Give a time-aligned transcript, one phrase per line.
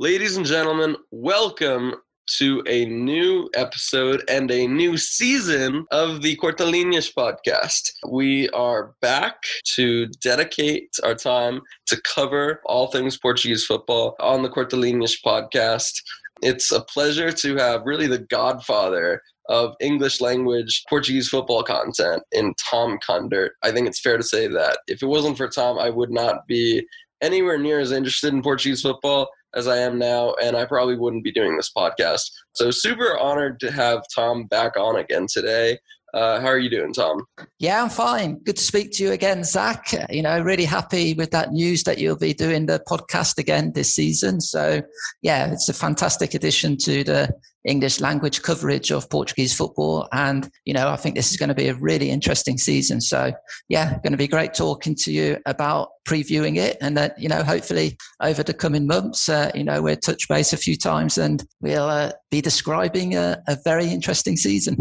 [0.00, 1.92] Ladies and gentlemen, welcome
[2.38, 7.90] to a new episode and a new season of the Cortalinhas podcast.
[8.08, 9.42] We are back
[9.74, 15.94] to dedicate our time to cover all things Portuguese football on the Cortalinhas podcast.
[16.42, 22.54] It's a pleasure to have really the godfather of English language Portuguese football content in
[22.70, 23.50] Tom Kundert.
[23.64, 26.46] I think it's fair to say that if it wasn't for Tom, I would not
[26.46, 26.86] be
[27.22, 31.24] anywhere near as interested in Portuguese football as I am now, and I probably wouldn't
[31.24, 32.30] be doing this podcast.
[32.52, 35.78] So, super honored to have Tom back on again today.
[36.14, 37.22] Uh, how are you doing, Tom?
[37.58, 38.38] Yeah, I'm fine.
[38.44, 39.92] Good to speak to you again, Zach.
[40.10, 43.94] You know, really happy with that news that you'll be doing the podcast again this
[43.94, 44.40] season.
[44.40, 44.80] So,
[45.22, 47.28] yeah, it's a fantastic addition to the
[47.64, 50.08] English language coverage of Portuguese football.
[50.12, 53.02] And, you know, I think this is going to be a really interesting season.
[53.02, 53.32] So,
[53.68, 56.78] yeah, going to be great talking to you about previewing it.
[56.80, 60.54] And that, you know, hopefully over the coming months, uh, you know, we'll touch base
[60.54, 64.78] a few times and we'll uh, be describing a, a very interesting season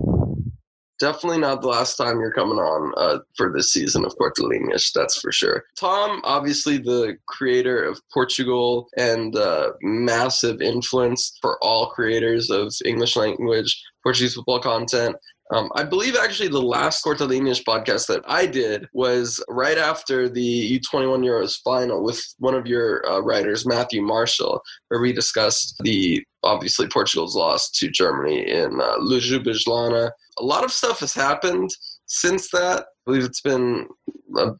[0.99, 5.19] definitely not the last time you're coming on uh, for this season of Cortalinhas, that's
[5.19, 5.63] for sure.
[5.79, 13.15] Tom, obviously the creator of PortuGOAL and uh, massive influence for all creators of English
[13.15, 15.15] language Portuguese football content.
[15.53, 20.79] Um, I believe actually the last Cortalinhas podcast that I did was right after the
[20.79, 26.23] U21 Euros final with one of your uh, writers, Matthew Marshall, where we discussed the
[26.43, 31.69] obviously Portugal's loss to Germany in uh, Ljubljana a lot of stuff has happened
[32.05, 32.81] since that.
[32.81, 33.87] I believe it's been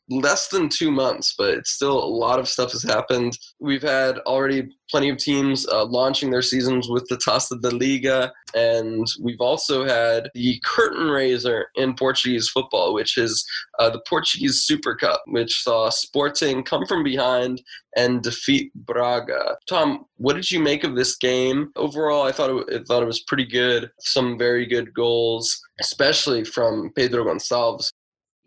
[0.10, 3.38] less than two months, but it's still a lot of stuff has happened.
[3.60, 8.32] We've had already plenty of teams uh, launching their seasons with the Taça da Liga,
[8.56, 13.46] and we've also had the curtain raiser in Portuguese football, which is
[13.80, 17.62] uh, the Portuguese Super Cup, which saw Sporting come from behind
[17.96, 19.58] and defeat Braga.
[19.68, 21.72] Tom, what did you make of this game?
[21.76, 23.90] Overall, I thought it, I thought it was pretty good.
[24.00, 27.92] Some very good goals, especially from Pedro Gonçalves.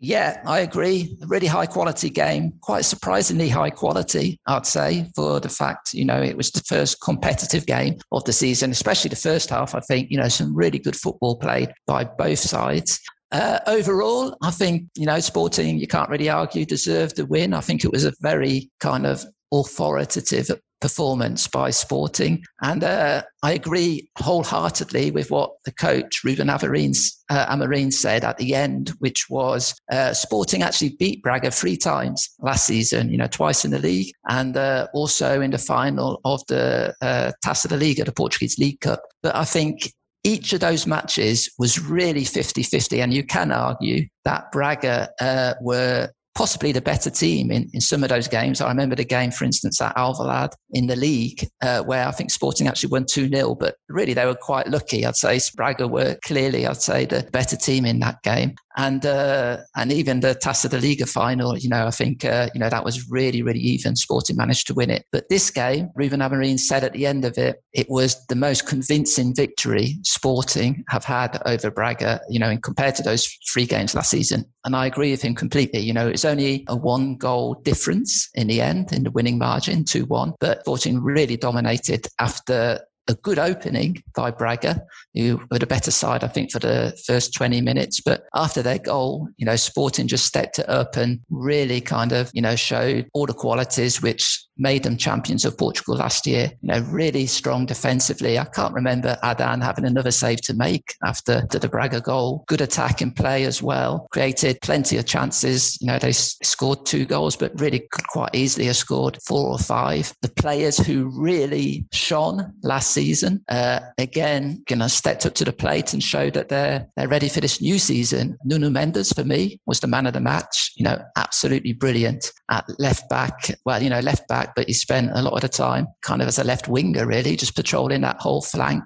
[0.03, 1.15] Yeah, I agree.
[1.27, 6.19] Really high quality game, quite surprisingly high quality, I'd say, for the fact, you know,
[6.19, 9.75] it was the first competitive game of the season, especially the first half.
[9.75, 12.99] I think, you know, some really good football played by both sides.
[13.31, 17.53] Uh, overall, I think, you know, Sporting, you can't really argue, deserved the win.
[17.53, 19.23] I think it was a very kind of
[19.53, 20.49] authoritative
[20.81, 22.43] performance by Sporting.
[22.61, 28.55] And uh, I agree wholeheartedly with what the coach, Ruben uh, Amorim, said at the
[28.55, 33.63] end, which was uh, Sporting actually beat Braga three times last season, you know, twice
[33.63, 38.03] in the league and uh, also in the final of the uh, Taça da Liga,
[38.03, 39.01] the Portuguese League Cup.
[39.23, 39.93] But I think
[40.23, 43.01] each of those matches was really 50 50.
[43.01, 48.03] And you can argue that Braga uh, were possibly the better team in, in some
[48.03, 48.61] of those games.
[48.61, 52.31] I remember the game, for instance, at Alvalade in the league, uh, where I think
[52.31, 55.05] Sporting actually won 2 0, but really they were quite lucky.
[55.05, 59.57] I'd say Braga were clearly, I'd say, the better team in that game and uh,
[59.75, 62.85] and even the Taça da Liga final, you know, I think uh, you know that
[62.85, 63.95] was really really even.
[63.95, 67.37] Sporting managed to win it, but this game, Ruben Amorim said at the end of
[67.37, 72.61] it, it was the most convincing victory Sporting have had over Braga, you know, in
[72.61, 74.45] compared to those three games last season.
[74.65, 75.79] And I agree with him completely.
[75.79, 79.83] You know, it's only a one goal difference in the end in the winning margin,
[79.83, 85.67] two one, but Sporting really dominated after a good opening by Braga, who were the
[85.67, 88.01] better side, I think, for the first 20 minutes.
[88.01, 92.31] But after their goal, you know, Sporting just stepped it up and really kind of,
[92.33, 96.51] you know, showed all the qualities which made them champions of Portugal last year.
[96.61, 98.37] You know, really strong defensively.
[98.37, 102.43] I can't remember Adan having another save to make after the Braga goal.
[102.47, 104.07] Good attack in play as well.
[104.11, 105.77] Created plenty of chances.
[105.81, 109.57] You know, they scored two goals, but really could quite easily have scored four or
[109.57, 110.13] five.
[110.21, 115.53] The players who really shone last season, uh, again, you know, stepped up to the
[115.53, 118.37] plate and showed that they're they're ready for this new season.
[118.43, 120.71] Nuno Mendes for me was the man of the match.
[120.75, 123.51] You know, absolutely brilliant at left back.
[123.65, 126.27] Well, you know, left back but he spent a lot of the time kind of
[126.27, 128.83] as a left winger, really, just patrolling that whole flank.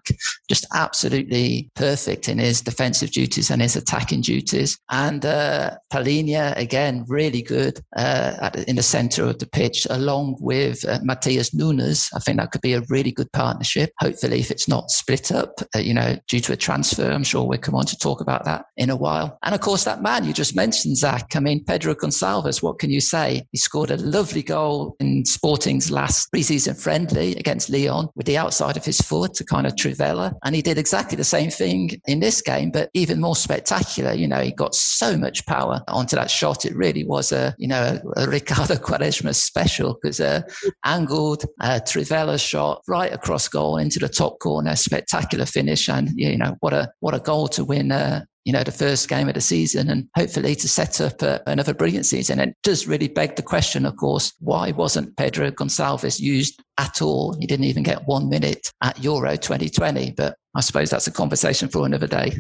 [0.50, 4.78] Just absolutely perfect in his defensive duties and his attacking duties.
[4.90, 11.00] And uh, again, really good uh, in the centre of the pitch, along with uh,
[11.00, 12.10] Matheus Nunes.
[12.16, 13.92] I think that could be a really good partnership.
[14.00, 17.48] hopefully, if it's not split up, uh, you know, due to a transfer, I'm sure
[17.48, 19.38] we'll come on to talk about that in a while.
[19.44, 22.90] And of course, that man you just mentioned, Zach, I mean, Pedro Gonçalves, what can
[22.90, 23.46] you say?
[23.52, 28.78] He scored a lovely goal in Sporting's last preseason friendly against Lyon with the outside
[28.78, 30.34] of his foot to kind of Trivela.
[30.44, 34.14] And he did exactly the same thing in this game, but even more spectacular.
[34.14, 36.66] You know, he got so much power onto that shot.
[36.66, 40.42] It really was a, you know, a Ricardo Quaresma special because uh,
[40.84, 45.88] angled uh, Trivela shot right across goal into the top corner, spectacular finish.
[45.88, 49.10] And, you know, what a, what a goal to win uh, you know, the first
[49.10, 52.40] game of the season and hopefully to set up a, another brilliant season.
[52.40, 57.02] And it does really beg the question, of course, why wasn't Pedro Gonçalves used at
[57.02, 57.36] all?
[57.40, 61.68] He didn't even get one minute at Euro 2020, but I suppose that's a conversation
[61.68, 62.34] for another day.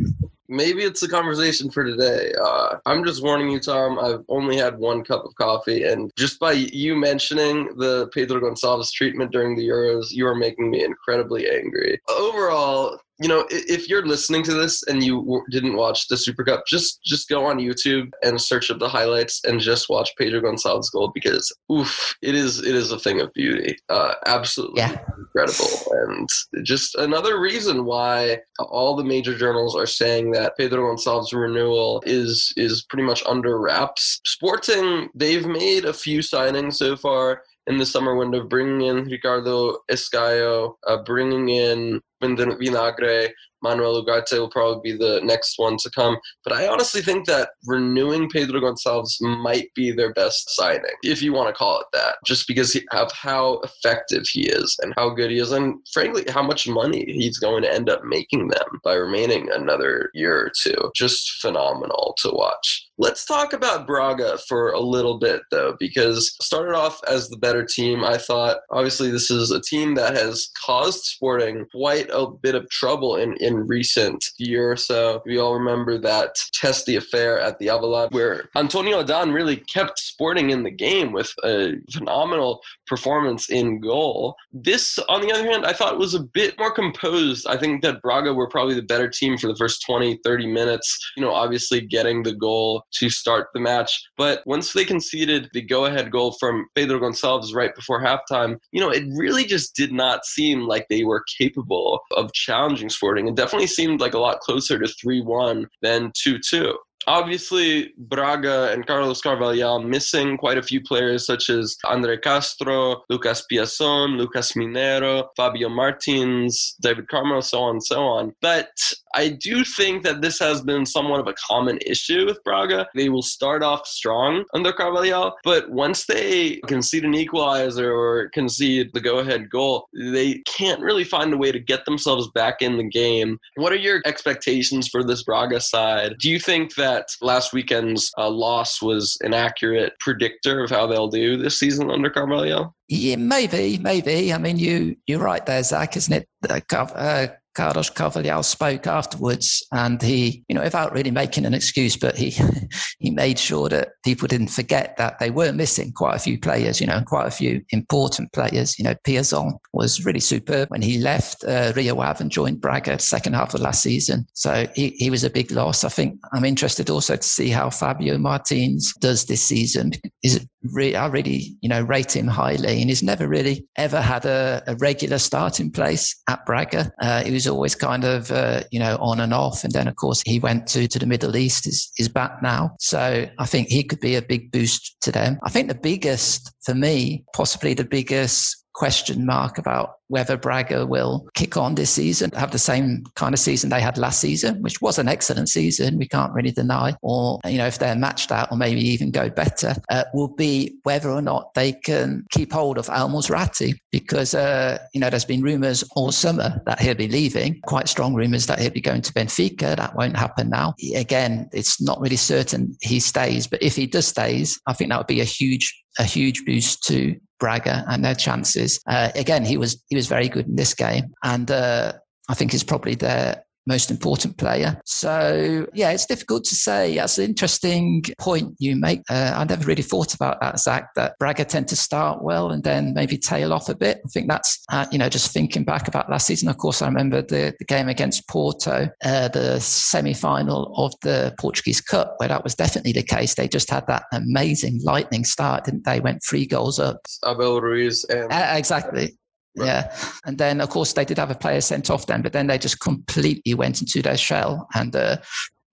[0.47, 2.31] Maybe it's a conversation for today.
[2.39, 3.97] Uh, I'm just warning you, Tom.
[3.97, 8.91] I've only had one cup of coffee, and just by you mentioning the Pedro Gonçalves
[8.91, 11.99] treatment during the Euros, you are making me incredibly angry.
[12.07, 16.63] Overall, you know if you're listening to this and you didn't watch the super cup
[16.67, 20.91] just just go on youtube and search up the highlights and just watch pedro gonçalves
[20.91, 23.77] goal because oof it is it is a thing of beauty.
[23.89, 24.97] Uh, absolutely yeah.
[25.17, 25.69] incredible.
[25.91, 26.29] And
[26.63, 32.51] just another reason why all the major journals are saying that pedro gonçalves renewal is
[32.57, 34.19] is pretty much under wraps.
[34.25, 39.77] Sporting they've made a few signings so far in the summer window, bringing in Ricardo
[39.91, 41.99] Esgaio, uh, bringing in
[42.35, 43.29] Vinagre,
[43.65, 46.17] Manuel Ugarte will probably be the next one to come.
[46.43, 51.33] But I honestly think that renewing Pedro Gonçalves might be their best signing, if you
[51.33, 55.31] want to call it that, just because of how effective he is and how good
[55.31, 58.93] he is, and frankly, how much money he's going to end up making them by
[58.93, 60.91] remaining another year or two.
[60.95, 62.87] Just phenomenal to watch.
[62.97, 67.65] Let's talk about Braga for a little bit, though, because started off as the better
[67.65, 68.05] team.
[68.05, 72.69] I thought, obviously, this is a team that has caused Sporting quite a bit of
[72.69, 75.21] trouble in, in recent year or so.
[75.25, 80.51] We all remember that testy affair at the Avalon where Antonio Adan really kept Sporting
[80.51, 84.35] in the game with a phenomenal performance in goal.
[84.53, 87.45] This, on the other hand, I thought was a bit more composed.
[87.47, 91.11] I think that Braga were probably the better team for the first 20, 30 minutes.
[91.17, 93.91] You know, obviously getting the goal to start the match.
[94.17, 98.81] But once they conceded the go ahead goal from Pedro Gonçalves right before halftime, you
[98.81, 103.27] know, it really just did not seem like they were capable of challenging Sporting.
[103.27, 106.75] It definitely seemed like a lot closer to 3 1 than 2 2
[107.07, 113.45] obviously Braga and Carlos Carvalhal missing quite a few players such as Andre Castro, Lucas
[113.51, 118.33] Piazon, Lucas Mineiro, Fabio Martins, David Carmo, so on and so on.
[118.41, 118.69] But
[119.13, 122.87] I do think that this has been somewhat of a common issue with Braga.
[122.95, 128.91] They will start off strong under Carvalhal, but once they concede an equalizer or concede
[128.93, 132.89] the go-ahead goal, they can't really find a way to get themselves back in the
[132.89, 133.39] game.
[133.55, 136.15] What are your expectations for this Braga side?
[136.19, 140.87] Do you think that that last weekend's uh, loss was an accurate predictor of how
[140.87, 142.71] they'll do this season under Carvalhal?
[142.87, 144.33] Yeah, maybe, maybe.
[144.33, 146.27] I mean, you you're right there, Zach, isn't it?
[146.49, 152.15] Uh Carlos Carvalhal spoke afterwards, and he, you know, without really making an excuse, but
[152.17, 152.35] he
[152.99, 156.79] he made sure that people didn't forget that they were missing quite a few players,
[156.79, 158.77] you know, quite a few important players.
[158.77, 162.99] You know, Piazon was really superb when he left uh, Rio Ave and joined Braga
[162.99, 164.25] second half of last season.
[164.33, 165.83] So he, he was a big loss.
[165.83, 169.91] I think I'm interested also to see how Fabio Martins does this season.
[170.23, 174.25] Is re- I really, you know, rate him highly, and he's never really ever had
[174.25, 176.91] a, a regular starting place at Braga.
[177.01, 179.95] Uh, he was always kind of, uh, you know, on and off, and then of
[179.95, 181.67] course he went to to the Middle East.
[181.67, 185.37] is is back now, so I think he could be a big boost to them.
[185.43, 191.27] I think the biggest for me, possibly the biggest question mark about whether Braga will
[191.33, 194.81] kick on this season, have the same kind of season they had last season, which
[194.81, 195.97] was an excellent season.
[195.97, 196.95] We can't really deny.
[197.01, 200.77] Or, you know, if they're matched out or maybe even go better, uh, will be
[200.83, 205.25] whether or not they can keep hold of Al Musrati because, uh, you know, there's
[205.25, 209.01] been rumours all summer that he'll be leaving, quite strong rumours that he'll be going
[209.01, 209.75] to Benfica.
[209.75, 210.75] That won't happen now.
[210.95, 214.97] Again, it's not really certain he stays, but if he does stays, I think that
[214.97, 218.79] would be a huge a huge boost to Braga and their chances.
[218.87, 221.93] Uh, again, he was he was very good in this game, and uh,
[222.29, 224.79] I think he's probably their most important player.
[224.85, 226.95] So, yeah, it's difficult to say.
[226.95, 229.01] That's an interesting point you make.
[229.09, 232.63] Uh, I never really thought about that, Zach, that Braga tend to start well and
[232.63, 234.01] then maybe tail off a bit.
[234.05, 236.49] I think that's, uh, you know, just thinking back about last season.
[236.49, 241.33] Of course, I remember the, the game against Porto, uh, the semi final of the
[241.39, 243.35] Portuguese Cup, where that was definitely the case.
[243.35, 245.99] They just had that amazing lightning start, didn't they?
[245.99, 246.97] Went three goals up.
[247.25, 248.31] Abel Ruiz and.
[248.31, 249.17] Uh, exactly
[249.57, 249.67] Right.
[249.67, 249.95] Yeah.
[250.25, 252.57] And then, of course, they did have a player sent off then, but then they
[252.57, 254.67] just completely went into their shell.
[254.73, 255.17] And uh,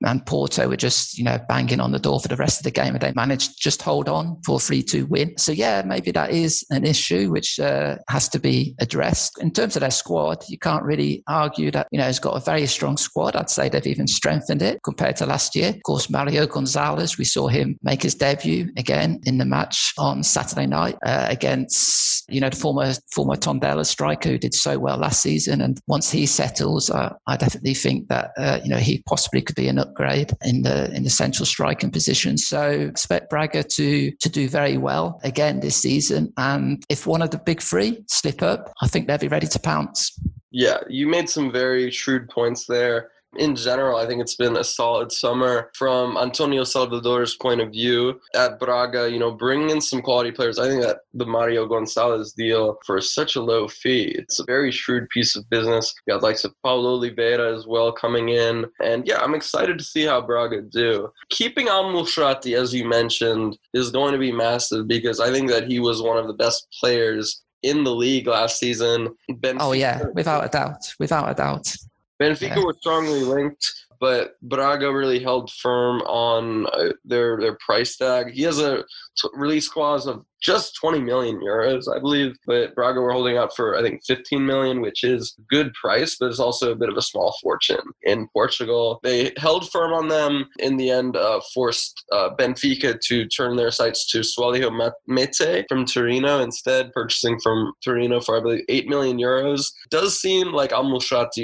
[0.05, 2.71] and Porto were just, you know, banging on the door for the rest of the
[2.71, 5.37] game and they managed just hold on for a 3 2 win.
[5.39, 9.41] So, yeah, maybe that is an issue which uh, has to be addressed.
[9.41, 12.45] In terms of their squad, you can't really argue that, you know, it's got a
[12.45, 13.37] very strong squad.
[13.37, 15.71] I'd say they've even strengthened it compared to last year.
[15.71, 20.23] Of course, Mario Gonzalez, we saw him make his debut again in the match on
[20.23, 24.99] Saturday night uh, against, you know, the former, former Tondela striker who did so well
[24.99, 25.61] last season.
[25.61, 29.57] And once he settles, uh, I definitely think that, uh, you know, he possibly could
[29.57, 32.39] be an upgrade in the in the central striking position.
[32.39, 36.33] So expect Braga to to do very well again this season.
[36.37, 39.59] And if one of the big three slip up, I think they'll be ready to
[39.59, 40.19] pounce.
[40.51, 44.65] Yeah, you made some very shrewd points there in general, I think it's been a
[44.65, 49.11] solid summer from Antonio Salvador's point of view at Braga.
[49.11, 50.59] You know, bringing in some quality players.
[50.59, 54.71] I think that the Mario Gonzalez deal for such a low fee, it's a very
[54.71, 55.95] shrewd piece of business.
[56.07, 59.85] You got likes of Paulo Oliveira as well coming in, and yeah, I'm excited to
[59.85, 61.11] see how Braga do.
[61.31, 65.69] Keeping Al Musrati, as you mentioned, is going to be massive because I think that
[65.69, 69.15] he was one of the best players in the league last season.
[69.59, 71.75] Oh yeah, without a doubt, without a doubt.
[72.23, 72.65] Benfica yeah.
[72.65, 73.67] were strongly linked
[74.03, 78.33] but Braga really held firm on uh, their their price tag.
[78.33, 78.79] He has a
[79.17, 83.55] t- release clause of just 20 million euros, I believe, but Braga were holding out
[83.55, 86.97] for I think 15 million, which is good price, but it's also a bit of
[86.97, 89.01] a small fortune in Portugal.
[89.03, 93.71] They held firm on them in the end, uh, forced uh, Benfica to turn their
[93.71, 99.19] sights to Soualiho Meïté from Torino instead, purchasing from Torino for I believe 8 million
[99.19, 99.71] euros.
[99.91, 100.83] Does seem like Al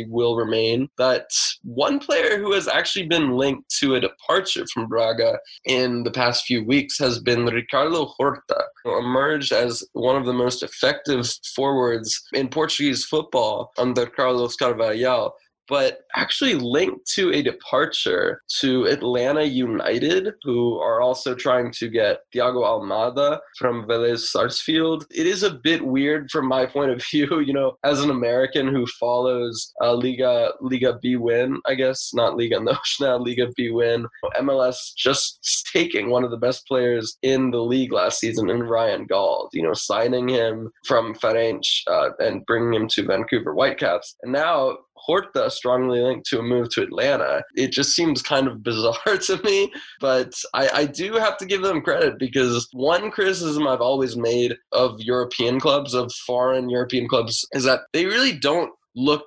[0.09, 0.88] will remain.
[0.97, 1.31] But
[1.62, 6.45] one player who has actually been linked to a departure from Braga in the past
[6.45, 8.64] few weeks has been Ricardo Horta,
[8.97, 15.33] emerged as one of the most effective forwards in Portuguese football under Carlos Carvalhal
[15.68, 22.20] but actually linked to a departure to Atlanta United, who are also trying to get
[22.34, 25.06] Thiago Almada from Vélez Sarsfield.
[25.10, 28.68] It is a bit weird from my point of view, you know, as an American
[28.68, 34.06] who follows uh, Liga Liga bwin, I guess, not Liga Nacional, Liga bwin.
[34.38, 39.06] MLS just taking one of the best players in the league last season in Ryan
[39.06, 44.16] Gauld, you know, signing him from Farense uh, and bringing him to Vancouver Whitecaps.
[44.22, 47.43] And now Horta strongly linked to a move to Atlanta.
[47.55, 51.62] It just seems kind of bizarre to me, but I, I do have to give
[51.62, 57.47] them credit because one criticism I've always made of European clubs, of foreign European clubs,
[57.52, 59.26] is that they really don't look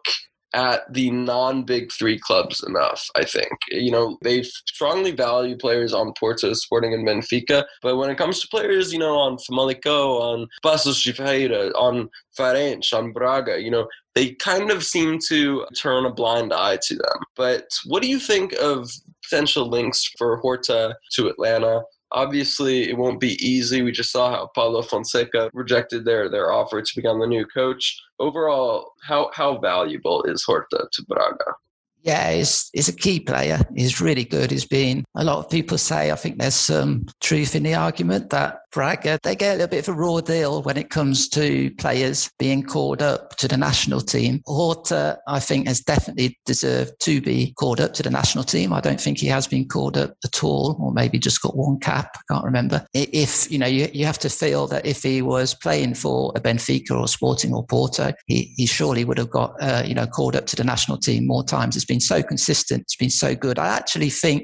[0.54, 3.52] at the non big three clubs enough, I think.
[3.70, 8.40] You know, they strongly value players on Porto, Sporting, and Benfica, but when it comes
[8.42, 13.72] to players, you know, on Famalicão, on Paços de Ferreira, on Farense, on Braga, you
[13.72, 17.24] know, they kind of seem to turn a blind eye to them.
[17.36, 18.90] But what do you think of
[19.24, 21.84] potential links for Horta to Atlanta?
[22.14, 23.82] Obviously, it won't be easy.
[23.82, 27.98] We just saw how Paulo Fonseca rejected their, their offer to become the new coach.
[28.20, 31.56] Overall, how, how valuable is Horta to Braga?
[32.04, 33.60] Yeah, he's, he's a key player.
[33.76, 34.50] He's really good.
[34.50, 38.32] He's been, a lot of people say, I think there's some truth in the argument
[38.32, 41.72] that Braga, they get a little bit of a raw deal when it comes to
[41.72, 44.42] players being called up to the national team.
[44.46, 48.72] Horta, I think, has definitely deserved to be called up to the national team.
[48.72, 51.80] I don't think he has been called up at all, or maybe just got one
[51.80, 52.12] cap.
[52.16, 52.86] I can't remember.
[52.94, 56.40] If, you know, you, you have to feel that if he was playing for a
[56.40, 60.36] Benfica or Sporting or Porto, he, he surely would have got, uh, you know, called
[60.36, 61.76] up to the national team more times.
[61.76, 62.84] It's been so consistent.
[62.84, 63.60] It's been so good.
[63.60, 64.44] I actually think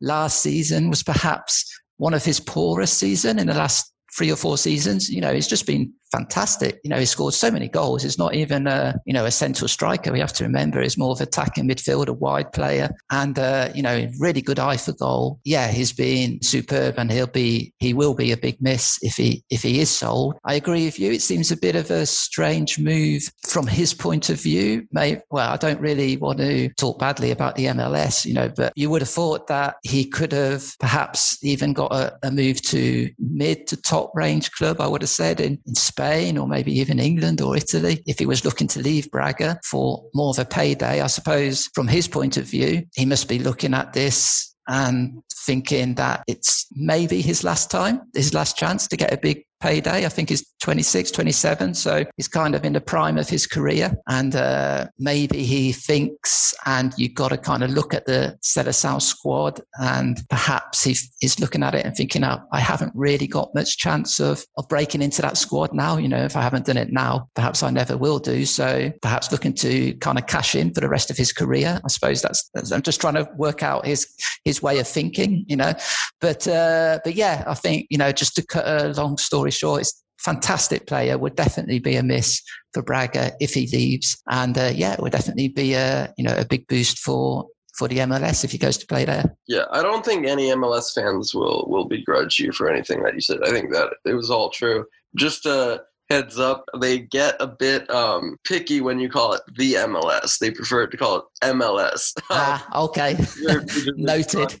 [0.00, 1.64] last season was perhaps
[1.98, 5.08] one of his poorest season in the last three or four seasons.
[5.08, 6.80] You know, he's just been fantastic.
[6.84, 8.02] You know, he scored so many goals.
[8.02, 10.12] He's not even a, you know, a central striker.
[10.12, 13.82] We have to remember he's more of attacking midfield, a wide player, and uh, you
[13.82, 15.40] know, really good eye for goal.
[15.44, 19.44] Yeah, he's been superb, and he'll be, he will be a big miss if he
[19.50, 20.36] if he is sold.
[20.44, 21.12] I agree with you.
[21.12, 24.86] It seems a bit of a strange move from his point of view.
[24.92, 28.72] May well, I don't really want to talk badly about the MLS, you know, but
[28.76, 33.10] you would have thought that he could have perhaps even got a, a move to
[33.18, 34.80] mid to top range club.
[34.80, 38.44] I would have said in, in or maybe even England or Italy if he was
[38.44, 41.00] looking to leave Braga for more of a payday.
[41.00, 45.94] I suppose from his point of view, he must be looking at this and thinking
[45.94, 50.04] that it's maybe his last time, his last chance to get a big payday.
[50.04, 51.74] I think he's 26, 27.
[51.74, 53.94] So he's kind of in the prime of his career.
[54.08, 59.00] And uh, maybe he thinks, and you've got to kind of look at the Seleção
[59.00, 63.54] squad, and perhaps he, he's looking at it and thinking, oh, I haven't really got
[63.54, 65.96] much chance of, of breaking into that squad now.
[65.96, 68.44] You know, if I haven't done it now, perhaps I never will do.
[68.44, 71.80] So perhaps looking to kind of cash in for the rest of his career.
[71.84, 74.06] I suppose that's, that's I'm just trying to work out his
[74.44, 75.72] his way of thinking, you know.
[76.20, 79.82] But uh, but yeah, I think you know, just to cut a long story short,
[79.82, 81.18] it's fantastic player.
[81.18, 85.12] Would definitely be a miss for Braga if he leaves, and uh, yeah, it would
[85.12, 88.78] definitely be a you know a big boost for for the MLS if he goes
[88.78, 89.36] to play there.
[89.46, 93.20] Yeah, I don't think any MLS fans will will begrudge you for anything that you
[93.20, 93.38] said.
[93.44, 94.86] I think that it was all true.
[95.14, 95.78] Just uh
[96.10, 100.38] heads up, they get a bit um, picky when you call it the MLS.
[100.38, 102.12] They prefer to call it MLS.
[102.30, 103.16] Ah, okay.
[103.96, 104.60] Noted.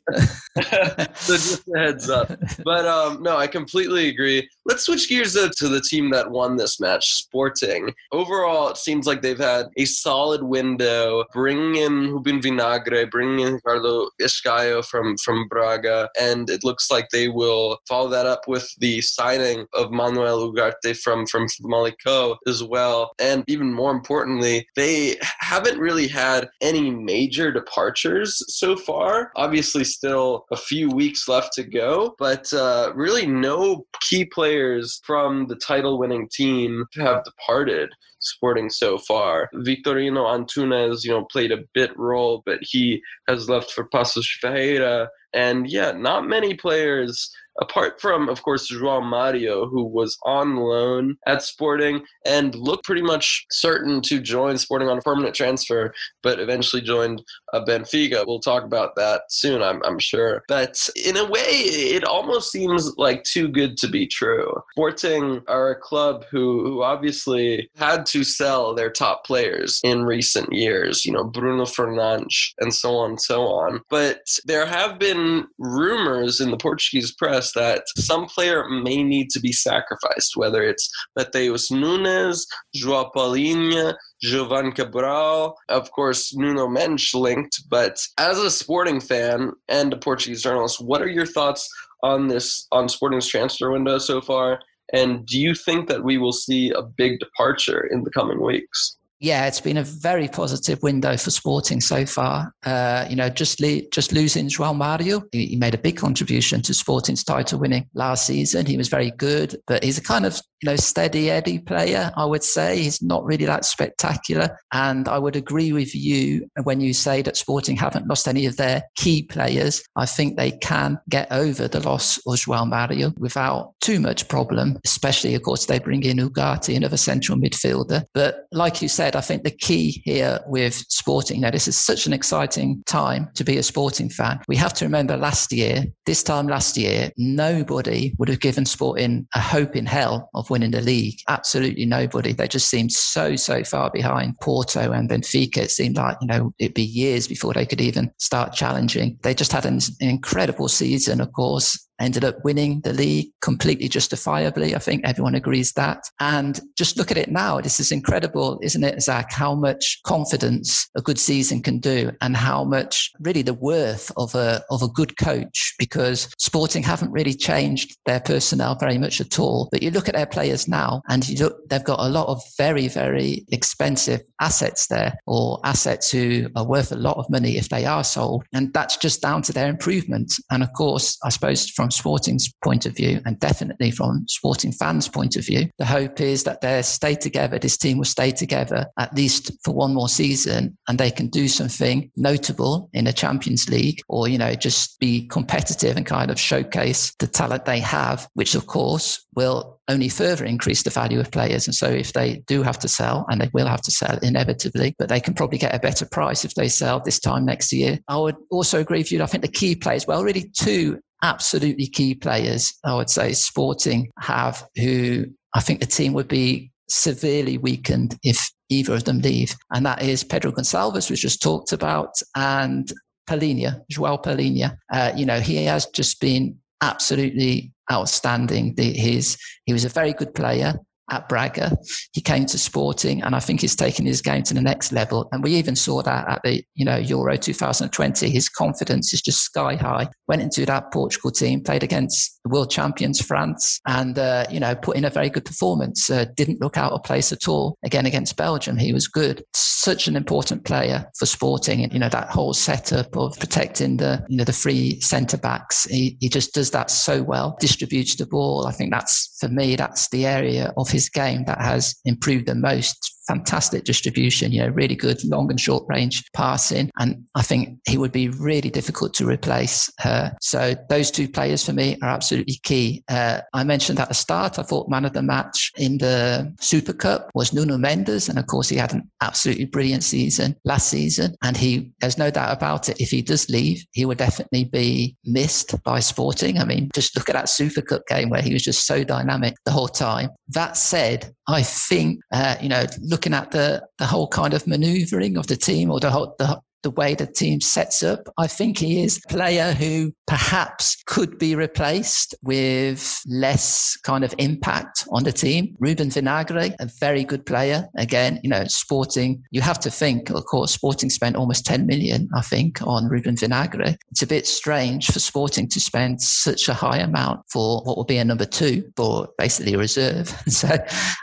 [1.14, 2.32] so just a heads up.
[2.64, 4.48] But um, no, I completely agree.
[4.64, 7.92] Let's switch gears to, to the team that won this match, Sporting.
[8.12, 13.54] Overall, it seems like they've had a solid window, bringing in Ruben Vinagre, bringing in
[13.54, 18.68] Ricardo Esgaio from, from Braga, and it looks like they will follow that up with
[18.78, 23.12] the signing of Manuel Ugarte from, from Famalicão as well.
[23.18, 29.32] And even more importantly, they haven't really had any major departures so far.
[29.36, 35.46] Obviously, still a few weeks left to go, but uh, really no key players from
[35.46, 37.90] the title winning team have departed
[38.20, 39.48] sporting so far.
[39.54, 45.08] Vitorino Antunes, you know, played a bit role, but he has left for Paços Ferreira.
[45.34, 51.16] And yeah, not many players apart from, of course, João Mario, who was on loan
[51.26, 56.40] at Sporting and looked pretty much certain to join Sporting on a permanent transfer, but
[56.40, 57.22] eventually joined
[57.52, 58.26] uh, Benfica.
[58.26, 60.42] We'll talk about that soon, I'm, I'm sure.
[60.48, 64.52] But in a way, it almost seems like too good to be true.
[64.72, 70.52] Sporting are a club who, who obviously had to sell their top players in recent
[70.52, 73.80] years, you know, Bruno Fernandes and so on and so on.
[73.90, 79.40] But there have been rumors in the Portuguese press that some player may need to
[79.40, 87.62] be sacrificed, whether it's Matheus Nunes, João Palhinha, Jovane Cabral, of course, Nuno Mendes linked.
[87.68, 91.68] But as a sporting fan and a Portuguese journalist, what are your thoughts
[92.02, 94.60] on this, on Sporting's transfer window so far?
[94.92, 98.96] And do you think that we will see a big departure in the coming weeks?
[99.18, 102.52] Yeah, it's been a very positive window for Sporting so far.
[102.64, 106.60] Uh, you know, just le- just losing João Mario, he, he, made a big contribution
[106.62, 108.66] to Sporting's title winning last season.
[108.66, 112.12] He was very good, but he's a kind of you know steady Eddie player.
[112.16, 114.58] I would say he's not really that spectacular.
[114.72, 118.58] And I would agree with you when you say that Sporting haven't lost any of
[118.58, 119.82] their key players.
[119.96, 124.78] I think they can get over the loss of João Mario without too much problem.
[124.84, 128.04] Especially, of course, they bring in Ugarte, another central midfielder.
[128.12, 131.78] But like you said said, I think the key here with sporting, now this is
[131.78, 134.40] such an exciting time to be a sporting fan.
[134.48, 139.28] We have to remember last year, this time last year, nobody would have given sporting
[139.34, 141.18] a hope in hell of winning the league.
[141.28, 142.32] Absolutely nobody.
[142.32, 145.58] They just seemed so, so far behind Porto and Benfica.
[145.58, 149.18] It seemed like, you know, it'd be years before they could even start challenging.
[149.22, 154.74] They just had an incredible season, of course ended up winning the league completely justifiably.
[154.74, 156.02] I think everyone agrees that.
[156.20, 157.60] And just look at it now.
[157.60, 159.32] This is incredible, isn't it, Zach?
[159.32, 164.34] How much confidence a good season can do and how much really the worth of
[164.34, 169.38] a, of a good coach because Sporting haven't really changed their personnel very much at
[169.38, 169.68] all.
[169.70, 172.42] But you look at their players now and you look, they've got a lot of
[172.56, 177.68] very, very expensive assets there or assets who are worth a lot of money if
[177.68, 178.44] they are sold.
[178.52, 180.34] And that's just down to their improvement.
[180.50, 184.72] And of course, I suppose from from Sporting's point of view, and definitely from Sporting
[184.72, 187.60] fans' point of view, the hope is that they stay together.
[187.60, 191.46] This team will stay together at least for one more season, and they can do
[191.46, 196.40] something notable in a Champions League, or you know, just be competitive and kind of
[196.40, 201.30] showcase the talent they have, which of course will only further increase the value of
[201.30, 201.68] players.
[201.68, 204.96] And so if they do have to sell, and they will have to sell inevitably,
[204.98, 208.00] but they can probably get a better price if they sell this time next year.
[208.08, 209.22] I would also agree with you.
[209.22, 214.10] I think the key players, well, really two absolutely key players, I would say, Sporting
[214.18, 219.54] have, who I think the team would be severely weakened if either of them leave.
[219.72, 222.90] And that is Pedro Gonçalves, which just talked about, and
[223.28, 224.76] Palhinha, João Palhinha.
[224.92, 228.74] Uh, you know, he has just been absolutely outstanding.
[228.74, 230.74] The, his, he was a very good player.
[231.10, 231.76] At Braga.
[232.12, 235.28] He came to Sporting, and I think he's taken his game to the next level.
[235.32, 238.30] And we even saw that at the you know Euro 2020.
[238.30, 240.08] His confidence is just sky high.
[240.28, 244.74] Went into that Portugal team, played against the world champions France, and uh, you know
[244.74, 246.10] put in a very good performance.
[246.10, 247.76] Uh, didn't look out of place at all.
[247.84, 249.44] Again against Belgium, he was good.
[249.54, 254.24] Such an important player for Sporting, and you know that whole setup of protecting the
[254.28, 255.84] you know the free centre backs.
[255.84, 257.56] He, he just does that so well.
[257.60, 258.66] Distributes the ball.
[258.66, 262.54] I think that's for me that's the area of his game that has improved the
[262.54, 266.90] most fantastic distribution, you know, really good long and short range passing.
[266.98, 270.34] And I think he would be really difficult to replace her.
[270.40, 273.02] So those two players for me are absolutely key.
[273.08, 276.92] Uh, I mentioned at the start, I thought man of the match in the Super
[276.92, 278.28] Cup was Nuno Mendes.
[278.28, 281.34] And of course, he had an absolutely brilliant season last season.
[281.42, 285.16] And he, there's no doubt about it, if he does leave, he would definitely be
[285.24, 286.58] missed by Sporting.
[286.58, 289.54] I mean, just look at that Super Cup game where he was just so dynamic
[289.64, 290.30] the whole time.
[290.48, 295.36] That said, I think, uh, you know, looking at the, the whole kind of maneuvering
[295.36, 298.28] of the team or the whole, the, the way the team sets up.
[298.38, 304.32] I think he is a player who perhaps could be replaced with less kind of
[304.38, 305.74] impact on the team.
[305.80, 307.88] Ruben Vinagre, a very good player.
[307.96, 312.28] Again, you know, Sporting, you have to think, of course, Sporting spent almost 10 million,
[312.36, 313.96] I think, on Ruben Vinagre.
[314.12, 318.04] It's a bit strange for Sporting to spend such a high amount for what will
[318.04, 320.32] be a number two, for basically a reserve.
[320.56, 320.68] So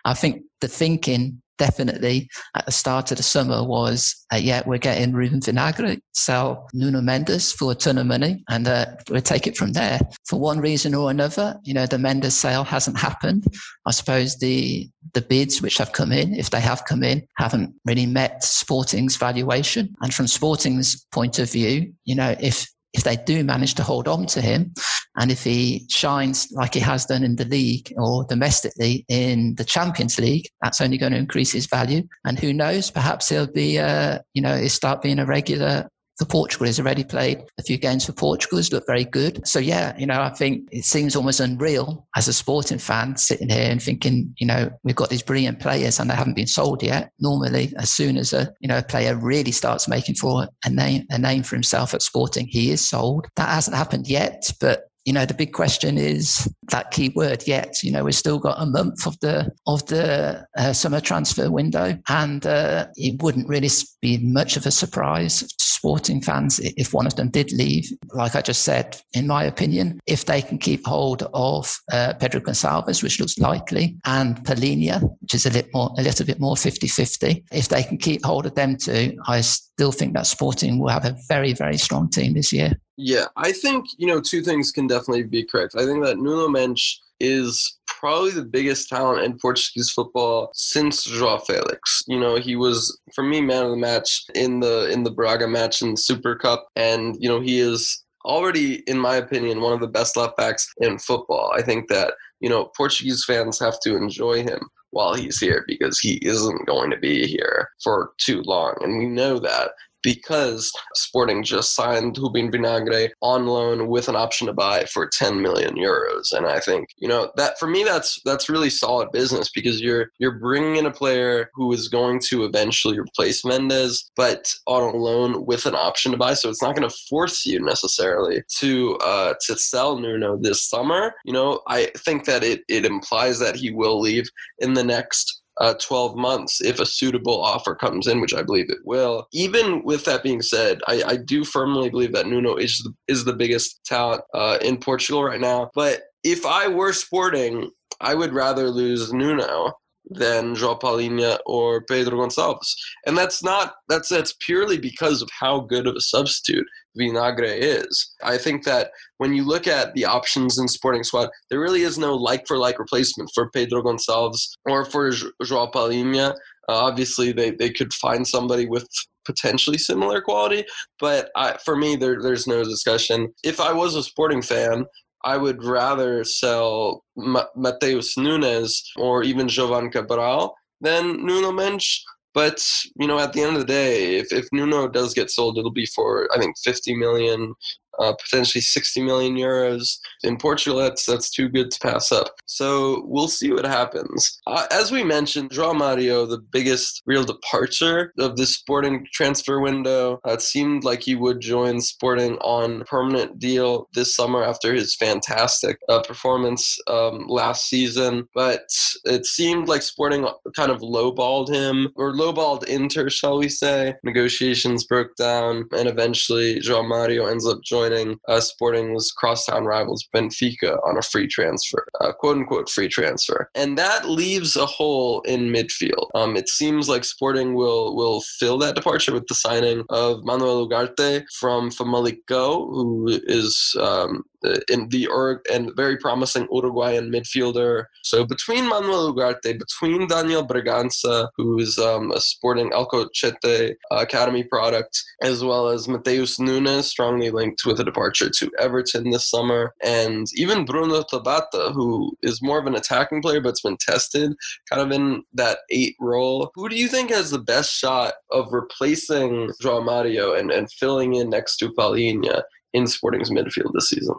[0.05, 4.77] I think the thinking definitely at the start of the summer was, uh, yeah, we're
[4.77, 9.47] getting Ruben Vinagre, sell Nuno Mendes for a ton of money, and uh, we'll take
[9.47, 9.99] it from there.
[10.27, 13.45] For one reason or another, you know, the Mendes sale hasn't happened.
[13.85, 17.73] I suppose the the bids which have come in, if they have come in, haven't
[17.85, 19.93] really met Sporting's valuation.
[20.01, 24.07] And from Sporting's point of view, you know, if if they do manage to hold
[24.07, 24.73] on to him
[25.17, 29.65] and if he shines like he has done in the league or domestically in the
[29.65, 32.03] Champions League, that's only going to increase his value.
[32.25, 36.25] And who knows, perhaps he'll be, uh, you know, he'll start being a regular for
[36.25, 36.67] Portugal.
[36.67, 38.57] He's already played a few games for Portugal.
[38.57, 39.47] He's looked very good.
[39.47, 43.49] So yeah, you know, I think it seems almost unreal as a sporting fan sitting
[43.49, 46.83] here and thinking, you know, we've got these brilliant players and they haven't been sold
[46.83, 47.11] yet.
[47.19, 51.05] Normally, as soon as a you know a player really starts making for a name
[51.09, 53.27] a name for himself at Sporting, he is sold.
[53.35, 57.83] That hasn't happened yet, but you know the big question is that key word yet.
[57.83, 61.97] You know we've still got a month of the of the uh, summer transfer window
[62.09, 63.69] and uh, it wouldn't really
[64.01, 67.91] be much of a surprise to sporting fans if one of them did leave.
[68.13, 72.39] Like i just said in my opinion if they can keep hold of uh, pedro
[72.39, 76.55] gonçalves which looks likely and Palhinha, which is a little more a little bit more
[76.55, 80.89] 50-50 if they can keep hold of them too i still think that sporting will
[80.89, 84.71] have a very very strong team this year yeah, I think, you know, two things
[84.71, 85.75] can definitely be correct.
[85.75, 91.39] I think that Nuno Mendes is probably the biggest talent in Portuguese football since Joao
[91.39, 92.03] Felix.
[92.07, 95.47] You know, he was for me man of the match in the in the Braga
[95.47, 99.73] match in the Super Cup and you know, he is already in my opinion one
[99.73, 101.51] of the best left backs in football.
[101.55, 105.99] I think that, you know, Portuguese fans have to enjoy him while he's here because
[105.99, 109.71] he isn't going to be here for too long and we know that
[110.03, 115.41] because Sporting just signed Ruben Vinagre on loan with an option to buy for 10
[115.41, 116.31] million euros.
[116.31, 120.07] And I think, you know, that for me, that's, that's really solid business because you're,
[120.19, 124.97] you're bringing in a player who is going to eventually replace Mendes, but on a
[124.97, 126.33] loan with an option to buy.
[126.33, 131.13] So it's not going to force you necessarily to, uh, to sell Nuno this summer.
[131.25, 135.42] You know, I think that it, it implies that he will leave in the next
[135.59, 139.27] uh, 12 months if a suitable offer comes in, which I believe it will.
[139.33, 143.25] Even with that being said, I, I do firmly believe that Nuno is the, is
[143.25, 145.69] the biggest talent uh, in Portugal right now.
[145.75, 147.69] But if I were sporting,
[148.01, 149.73] I would rather lose Nuno
[150.09, 152.73] than João Palhinha or Pedro Gonçalves.
[153.05, 156.65] And that's not that's that's purely because of how good of a substitute
[156.99, 158.13] Vinagre is.
[158.23, 161.97] I think that when you look at the options in Sporting Squad, there really is
[161.97, 166.31] no like for like replacement for Pedro Gonçalves or for João Palhinha.
[166.69, 168.87] Uh, obviously, they, they could find somebody with
[169.25, 170.65] potentially similar quality,
[170.99, 173.33] but I, for me, there, there's no discussion.
[173.43, 174.85] If I was a Sporting fan,
[175.23, 182.65] I would rather sell Ma- Matheus Nunes or even Jovane Cabral than Nuno Mendes but
[182.99, 185.71] you know, at the end of the day, if, if Nuno does get sold, it'll
[185.71, 187.53] be for I think 50 million
[187.99, 189.97] uh, potentially 60 million euros.
[190.23, 192.35] In Portugal, that's that's too good to pass up.
[192.45, 194.39] So we'll see what happens.
[194.47, 200.19] Uh, as we mentioned, João Mario, the biggest real departure of the Sporting transfer window,
[200.27, 204.95] uh, it seemed like he would join Sporting on permanent deal this summer after his
[204.95, 208.27] fantastic uh, performance um, last season.
[208.33, 208.67] But
[209.05, 213.95] it seemed like Sporting kind of lowballed him or lowballed Inter, shall we say.
[214.03, 217.82] Negotiations broke down, and eventually João Mario ends up joining
[218.27, 221.87] uh, Sporting's crosstown rivals Benfica on a free transfer,
[222.19, 226.09] quote unquote free transfer, and that leaves a hole in midfield.
[226.15, 230.67] Um, it seems like Sporting will will fill that departure with the signing of Manuel
[230.67, 234.23] Ugarte from Famalicão, who is um,
[234.69, 237.85] in the Ur- and very promising Uruguayan midfielder.
[238.03, 244.43] So between Manuel Ugarte, between Daniel Bragança, who is um, a Sporting Alcochete uh, Academy
[244.43, 249.73] product, as well as Matheus Nunes, strongly linked with a departure to Everton this summer,
[249.83, 254.33] and even Bruno Tabata, who is more of an attacking player but's been tested
[254.69, 256.51] kind of in that eight role.
[256.55, 261.15] Who do you think has the best shot of replacing João Mario and, and filling
[261.15, 264.15] in next to Palhinha in Sporting's midfield this season?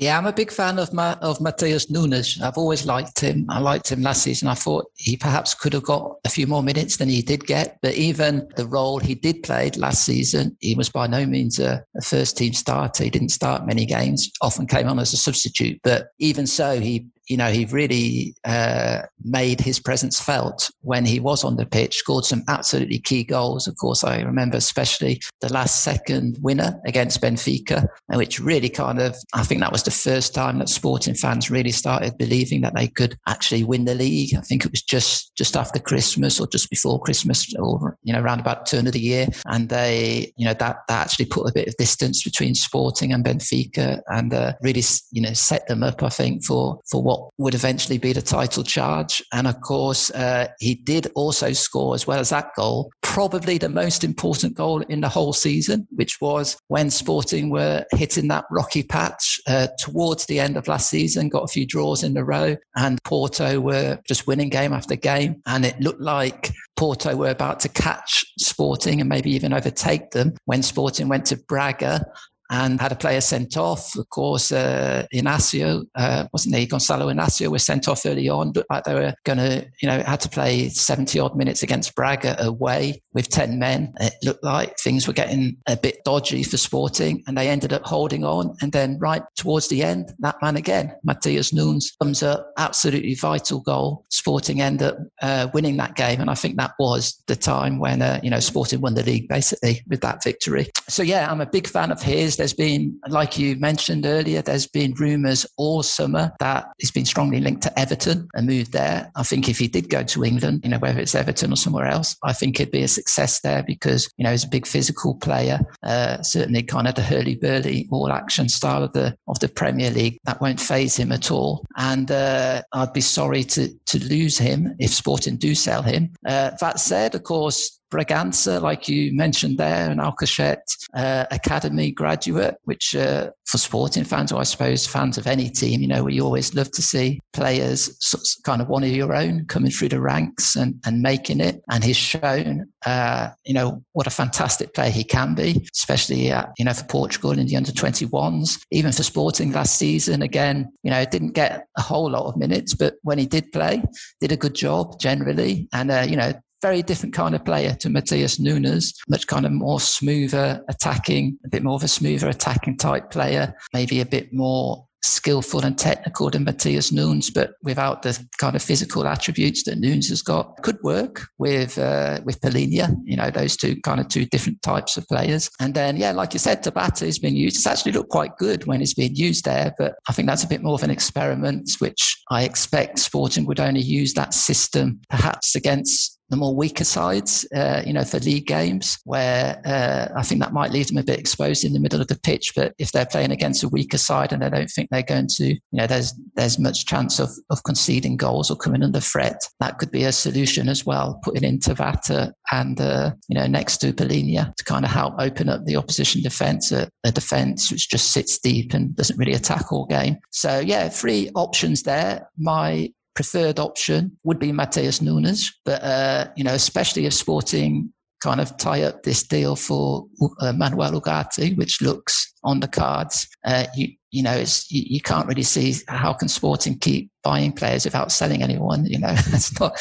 [0.00, 2.40] Yeah, I'm a big fan of Ma- of Matheus Nunes.
[2.40, 3.46] I've always liked him.
[3.48, 4.46] I liked him last season.
[4.46, 7.78] I thought he perhaps could have got a few more minutes than he did get.
[7.82, 11.84] But even the role he did play last season, he was by no means a,
[11.96, 13.02] a first team starter.
[13.02, 14.30] He didn't start many games.
[14.40, 15.80] Often came on as a substitute.
[15.82, 21.20] But even so, he you know, he really uh, made his presence felt when he
[21.20, 23.68] was on the pitch, scored some absolutely key goals.
[23.68, 29.16] Of course, I remember especially the last second winner against Benfica, which really kind of,
[29.34, 32.88] I think that was the first time that sporting fans really started believing that they
[32.88, 34.34] could actually win the league.
[34.34, 38.20] I think it was just, just after Christmas or just before Christmas or, you know,
[38.20, 39.26] around about turn of the year.
[39.46, 43.24] And they, you know, that, that actually put a bit of distance between sporting and
[43.24, 47.32] Benfica and uh, really, you know, set them up, I think, for, for what what
[47.38, 49.22] would eventually be the title charge.
[49.32, 53.68] And of course, uh, he did also score, as well as that goal, probably the
[53.68, 58.82] most important goal in the whole season, which was when Sporting were hitting that rocky
[58.82, 62.56] patch uh, towards the end of last season, got a few draws in a row,
[62.76, 65.42] and Porto were just winning game after game.
[65.46, 70.34] And it looked like Porto were about to catch Sporting and maybe even overtake them
[70.44, 72.04] when Sporting went to Braga
[72.50, 73.96] and had a player sent off.
[73.96, 76.66] Of course, uh, Inacio, uh, wasn't he?
[76.66, 80.00] Gonçalo Inácio was sent off early on, but like they were going to, you know,
[80.02, 83.92] had to play 70 odd minutes against Braga away with 10 men.
[84.00, 87.84] It looked like things were getting a bit dodgy for Sporting, and they ended up
[87.84, 88.56] holding on.
[88.62, 93.60] And then right towards the end, that man again, Matheus Nunes, comes up, absolutely vital
[93.60, 94.04] goal.
[94.10, 96.20] Sporting end up uh, winning that game.
[96.20, 99.28] And I think that was the time when, uh, you know, Sporting won the league
[99.28, 100.70] basically with that victory.
[100.88, 102.37] So, yeah, I'm a big fan of his.
[102.38, 107.40] There's been, like you mentioned earlier, there's been rumours all summer that he's been strongly
[107.40, 109.10] linked to Everton and moved there.
[109.16, 111.86] I think if he did go to England, you know, whether it's Everton or somewhere
[111.86, 115.16] else, I think it'd be a success there because, you know, he's a big physical
[115.16, 120.18] player, uh, certainly kind of the hurly-burly, all-action style of the of the Premier League.
[120.24, 121.64] That won't phase him at all.
[121.76, 126.12] And uh, I'd be sorry to, to lose him if Sporting do sell him.
[126.26, 130.58] Uh, that said, of course, Bragança, like you mentioned there, an Alcochete
[130.94, 135.80] uh, Academy graduate, which uh, for sporting fans, or I suppose fans of any team,
[135.80, 137.98] you know, we always love to see players
[138.44, 141.62] kind of one of your own coming through the ranks and, and making it.
[141.70, 146.44] And he's shown, uh, you know, what a fantastic player he can be, especially, uh,
[146.58, 150.20] you know, for Portugal in the under 21s, even for sporting last season.
[150.20, 153.82] Again, you know, didn't get a whole lot of minutes, but when he did play,
[154.20, 155.68] did a good job generally.
[155.72, 159.52] And, uh, you know, very different kind of player to Matheus Nunes, much kind of
[159.52, 164.32] more smoother attacking, a bit more of a smoother attacking type player, maybe a bit
[164.32, 169.78] more skillful and technical than Matheus Nunes, but without the kind of physical attributes that
[169.78, 170.60] Nunes has got.
[170.62, 174.96] Could work with uh, with Palhinha, you know, those two kind of two different types
[174.96, 175.50] of players.
[175.60, 177.56] And then, yeah, like you said, Tabata has been used.
[177.56, 180.48] It's actually looked quite good when it's been used there, but I think that's a
[180.48, 185.54] bit more of an experiment, which I expect Sporting would only use that system perhaps
[185.54, 190.40] against the more weaker sides, uh, you know, for league games, where uh, I think
[190.42, 192.52] that might leave them a bit exposed in the middle of the pitch.
[192.54, 195.46] But if they're playing against a weaker side and they don't think they're going to,
[195.46, 199.78] you know, there's there's much chance of, of conceding goals or coming under threat, that
[199.78, 201.18] could be a solution as well.
[201.22, 205.48] Putting in Tabata and uh, you know next to Palhinha to kind of help open
[205.48, 209.72] up the opposition defence, a, a defence which just sits deep and doesn't really attack
[209.72, 210.18] all game.
[210.30, 212.28] So yeah, three options there.
[212.36, 218.40] My preferred option would be Matheus Nunes, but uh, you know, especially if Sporting kind
[218.40, 220.06] of tie up this deal for
[220.40, 223.26] uh, Manuel Ugarte, which looks on the cards.
[223.44, 227.52] Uh, you, you know, it's, you, you, can't really see how can Sporting keep buying
[227.52, 228.86] players without selling anyone.
[228.86, 229.78] You know, that's not,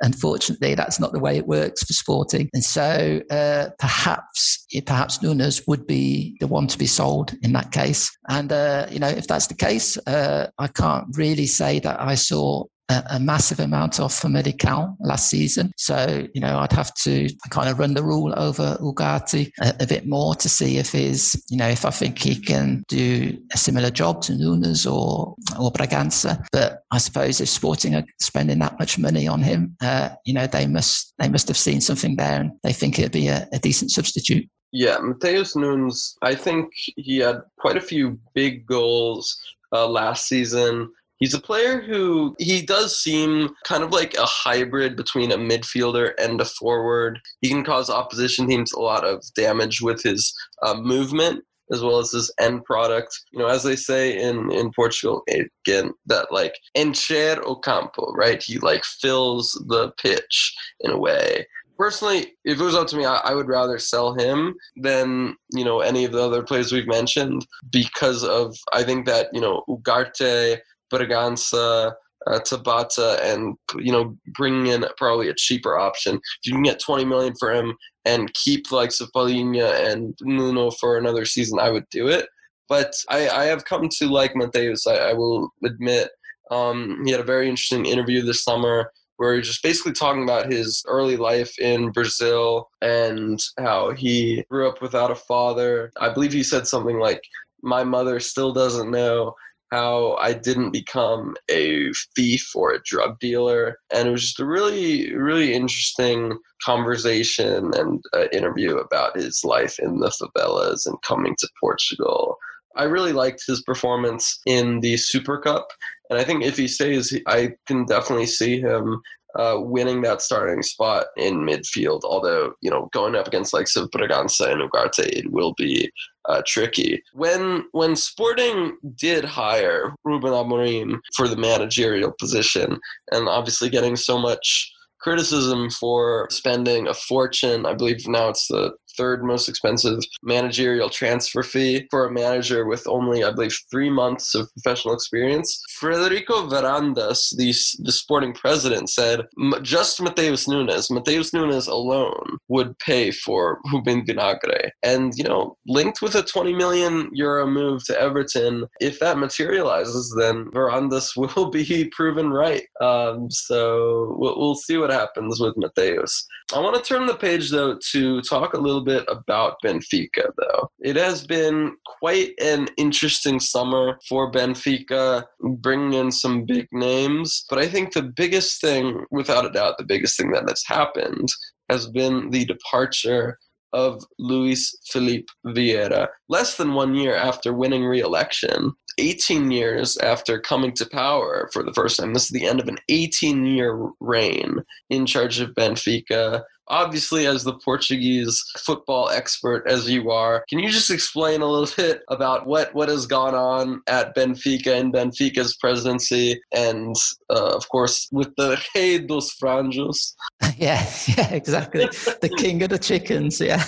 [0.00, 2.48] unfortunately, that's not the way it works for Sporting.
[2.54, 7.72] And so uh, perhaps, perhaps Nunes would be the one to be sold in that
[7.72, 8.10] case.
[8.28, 12.14] And, uh, you know, if that's the case, uh, I can't really say that I
[12.14, 15.72] saw a, massive amount of Famalicão last season.
[15.76, 19.86] So, you know, I'd have to kind of run the rule over Ugarte a, a,
[19.86, 23.58] bit more to see if he's, you know, if I think he can do a
[23.58, 26.44] similar job to Nunes or, or Bragança.
[26.52, 30.46] But I suppose if Sporting are spending that much money on him, uh, you know,
[30.46, 33.58] they must, they must have seen something there and they think it'd be a, a
[33.58, 34.48] decent substitute.
[34.72, 39.36] Yeah, Matheus Nunes, I think he had quite a few big goals
[39.72, 40.92] uh, last season.
[41.18, 46.12] He's a player who he does seem kind of like a hybrid between a midfielder
[46.18, 47.20] and a forward.
[47.40, 51.98] He can cause opposition teams a lot of damage with his uh, movement as well
[51.98, 53.18] as his end product.
[53.32, 58.42] You know, as they say in in Portugal, again that like encher o campo, right?
[58.42, 61.46] He like fills the pitch in a way.
[61.78, 65.64] Personally, if it was up to me, I, I would rather sell him than you
[65.64, 69.62] know any of the other players we've mentioned because of I think that you know
[69.68, 70.58] Ugarte
[70.92, 71.92] Bragança,
[72.26, 76.16] uh, Tabata, and you know bringing in probably a cheaper option.
[76.16, 80.96] If you can get 20 million for him and keep like Sapalinha and Nuno for
[80.96, 82.28] another season, I would do it.
[82.68, 84.86] But I, I have come to like Matheus.
[84.88, 86.10] I, I will admit
[86.50, 90.52] um, he had a very interesting interview this summer where he's just basically talking about
[90.52, 95.90] his early life in Brazil and how he grew up without a father.
[95.98, 97.22] I believe he said something like,
[97.62, 99.34] "My mother still doesn't know
[99.70, 103.78] how I didn't become a thief or a drug dealer.
[103.92, 109.78] And it was just a really, really interesting conversation and uh, interview about his life
[109.78, 112.36] in the favelas and coming to Portugal.
[112.76, 115.68] I really liked his performance in the Super Cup.
[116.10, 119.00] And I think if he stays, I can definitely see him
[119.38, 122.02] uh, winning that starting spot in midfield.
[122.04, 125.90] Although, you know, going up against like of Bragança and Ugarte, it will be
[126.28, 127.02] uh, tricky.
[127.12, 132.78] When when Sporting did hire Ruben Amorim for the managerial position,
[133.12, 134.72] and obviously getting so much
[135.06, 137.64] criticism for spending a fortune.
[137.64, 142.86] I believe now it's the third most expensive managerial transfer fee for a manager with
[142.86, 145.62] only, I believe, three months of professional experience.
[145.80, 147.54] Frederico Varandas, the,
[147.84, 149.22] the sporting president, said
[149.62, 154.70] just Matheus Nunes, Matheus Nunes alone would pay for Ruben Vinagre.
[154.82, 160.14] And, you know, linked with a 20 million euro move to Everton, if that materializes,
[160.18, 162.64] then Varandas will be proven right.
[162.80, 166.24] Um, so we'll, we'll see what happens with Matheus.
[166.54, 170.70] I want to turn the page, though, to talk a little bit about Benfica, though.
[170.80, 177.44] It has been quite an interesting summer for Benfica, bringing in some big names.
[177.50, 181.28] But I think the biggest thing, without a doubt, the biggest thing that has happened
[181.68, 183.38] has been the departure
[183.72, 186.06] of Luis Felipe Vieira.
[186.28, 191.62] Less than one year after winning re election, 18 years after coming to power for
[191.62, 192.14] the first time.
[192.14, 196.42] This is the end of an 18 year reign in charge of Benfica.
[196.68, 201.72] Obviously as the portuguese football expert as you are can you just explain a little
[201.76, 206.40] bit about what what has gone on at benfica and benfica's presidency?
[206.52, 206.96] And
[207.30, 210.14] uh, of course with the rei dos frangos.
[210.58, 210.84] Yeah
[211.16, 211.86] yeah exactly.
[211.86, 213.62] The king of the chickens yeah.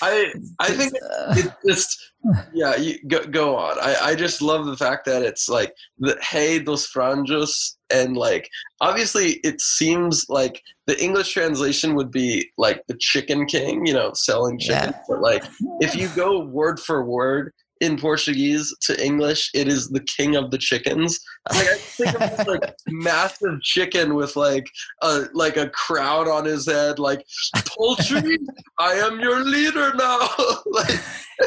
[0.00, 2.03] I i think uh, it just
[2.52, 6.16] yeah you, go, go on I, I just love the fact that it's like the
[6.32, 8.48] rei dos frangos and like
[8.80, 14.12] obviously it seems like the english translation would be like the chicken king you know
[14.14, 15.00] selling chicken yeah.
[15.08, 15.44] but like
[15.80, 17.52] if you go word for word
[17.84, 21.20] in Portuguese to English, it is the king of the chickens.
[21.52, 24.66] Like I think of this like massive chicken with like
[25.02, 27.24] a like a crown on his head, like
[27.66, 28.38] poultry.
[28.78, 30.18] I am your leader now.
[30.66, 31.00] like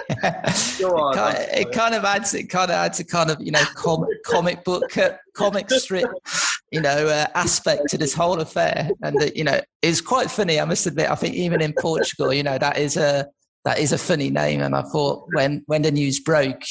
[0.80, 1.14] go on.
[1.14, 3.52] It kind, of, it kind, of adds it kind of adds a kind of you
[3.52, 6.10] know comic comic book uh, comic strip
[6.72, 10.60] you know uh, aspect to this whole affair, and uh, you know it's quite funny.
[10.60, 11.10] I must admit.
[11.10, 13.28] I think even in Portugal, you know that is a
[13.68, 14.62] that is a funny name.
[14.62, 16.62] And I thought when when the news broke,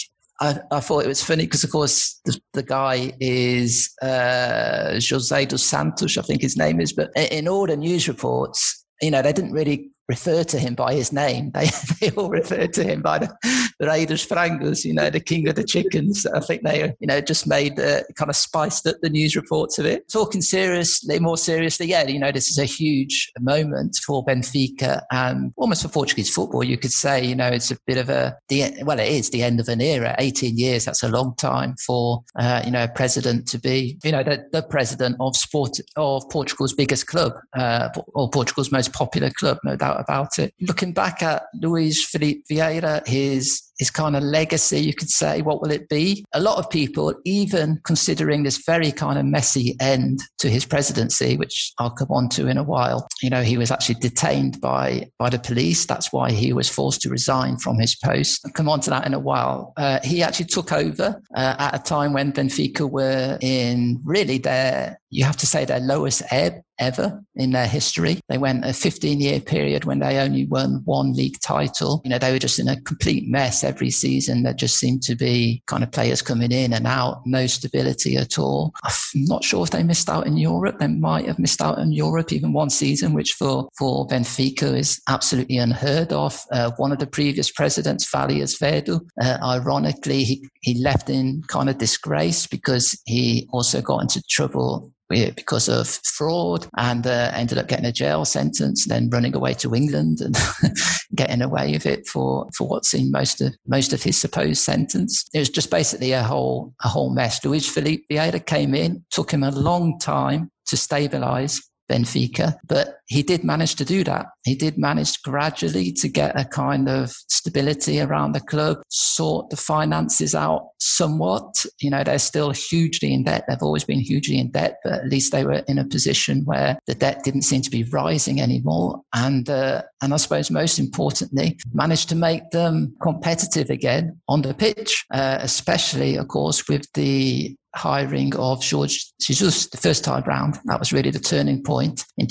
[0.40, 5.44] I, I thought it was funny because, of course, the, the guy is uh, Jose
[5.44, 6.94] dos Santos, I think his name is.
[6.94, 10.94] But in all the news reports, you know, they didn't really refer to him by
[10.94, 11.52] his name.
[11.56, 13.34] They, they all refer to him by the,
[13.78, 16.26] the Rei dos Frangos, you know, the king of the chickens.
[16.26, 19.78] I think they, you know, just made uh, kind of spiced up the news reports
[19.78, 20.06] of it.
[20.10, 25.52] Talking seriously, more seriously, yeah, you know, this is a huge moment for Benfica and
[25.56, 26.62] almost for Portuguese football.
[26.62, 29.42] You could say, you know, it's a bit of a, the, well, it is the
[29.42, 30.14] end of an era.
[30.18, 34.12] 18 years, that's a long time for, uh, you know, a president to be, you
[34.12, 39.30] know, the, the president of sport, of Portugal's biggest club, uh, or Portugal's most popular
[39.30, 40.54] club, no doubt about it.
[40.60, 45.60] Looking back at Luis Felipe Vieira, his his kind of legacy, you could say, what
[45.60, 46.24] will it be?
[46.32, 51.36] A lot of people, even considering this very kind of messy end to his presidency,
[51.36, 55.10] which I'll come on to in a while, you know, he was actually detained by,
[55.18, 55.86] by the police.
[55.86, 58.40] That's why he was forced to resign from his post.
[58.44, 59.72] I'll come on to that in a while.
[59.76, 64.98] Uh, he actually took over uh, at a time when Benfica were in really their,
[65.10, 68.20] you have to say, their lowest ebb ever in their history.
[68.28, 72.00] They went a 15 year period when they only won one league title.
[72.04, 74.42] You know, they were just in a complete mess every season.
[74.42, 78.38] There just seemed to be kind of players coming in and out, no stability at
[78.38, 78.72] all.
[78.84, 80.78] I'm not sure if they missed out in Europe.
[80.78, 85.00] They might have missed out in Europe even one season, which for, for Benfica is
[85.08, 86.40] absolutely unheard of.
[86.52, 91.68] Uh, one of the previous presidents, Farias Verdu, uh, ironically, he, he left in kind
[91.68, 97.68] of disgrace because he also got into trouble because of fraud and uh, ended up
[97.68, 100.36] getting a jail sentence, then running away to England and
[101.14, 105.24] getting away with it for, for what seemed most of most of his supposed sentence.
[105.32, 107.44] It was just basically a whole a whole mess.
[107.44, 112.56] Luis Felipe Vieira came in, took him a long time to stabilize Benfica.
[112.66, 114.26] But he did manage to do that.
[114.44, 119.56] He did manage gradually to get a kind of stability around the club, sort the
[119.56, 121.64] finances out somewhat.
[121.80, 123.44] You know, they're still hugely in debt.
[123.48, 126.78] They've always been hugely in debt, but at least they were in a position where
[126.86, 129.02] the debt didn't seem to be rising anymore.
[129.14, 134.54] And, uh, and I suppose most importantly, managed to make them competitive again on the
[134.54, 140.58] pitch, uh, especially, of course, with the hiring of Jorge Jesus the first time round.
[140.64, 142.26] That was really the turning point in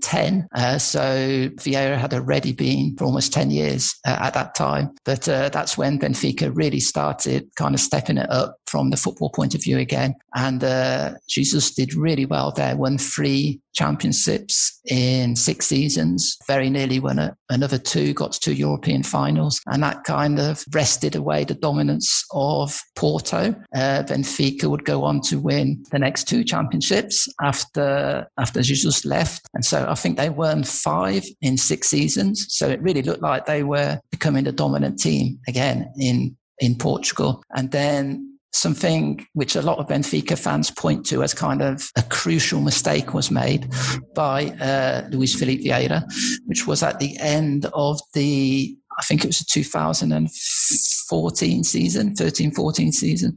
[0.00, 0.48] 2010.
[0.54, 4.90] Uh, so Vieira had already been for almost 10 years uh, at that time.
[5.04, 9.28] But uh, that's when Benfica really started kind of stepping it up from the football
[9.28, 10.14] point of view again.
[10.34, 16.98] And uh, Jesus did really well there, won three championships in six seasons, very nearly
[16.98, 19.60] won a, another two, got to two European finals.
[19.66, 23.54] And that kind of wrested away the dominance of Porto.
[23.74, 29.42] Uh, Benfica would go on to win the next two championships after, after Jesus left.
[29.52, 32.46] And so I think they won five in six seasons.
[32.48, 37.42] So it really looked like they were becoming the dominant team again in, in Portugal.
[37.54, 42.02] And then something which a lot of Benfica fans point to as kind of a
[42.02, 43.72] crucial mistake was made
[44.14, 46.04] by uh, Luis Felipe Vieira,
[46.46, 52.50] which was at the end of the I think it was the 2014 season, 13
[52.52, 53.34] 14 season,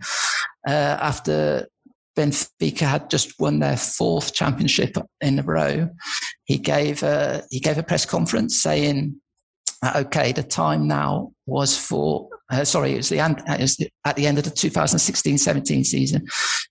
[0.68, 1.70] uh, after
[2.16, 5.90] Benfica had just won their fourth championship in a row.
[6.46, 9.20] He gave a, he gave a press conference saying,
[9.96, 14.28] okay, the time now was for uh, sorry, it was, the, it was at the
[14.28, 16.26] end of the 2016-17 season.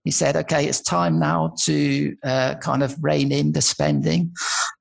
[0.04, 4.32] He said, "Okay, it's time now to uh, kind of rein in the spending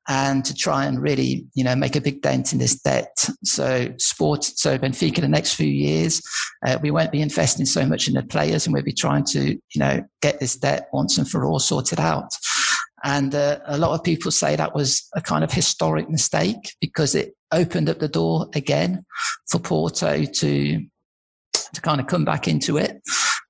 [0.08, 3.16] and to try and really, you know, make a big dent in this debt.
[3.44, 6.22] So, sport, so Benfica, the next few years,
[6.66, 9.52] uh, we won't be investing so much in the players, and we'll be trying to,
[9.54, 12.30] you know, get this debt once and for all sorted out."
[13.04, 17.16] And uh, a lot of people say that was a kind of historic mistake because
[17.16, 19.06] it opened up the door again
[19.50, 20.86] for Porto to
[21.74, 23.02] to kind of come back into it.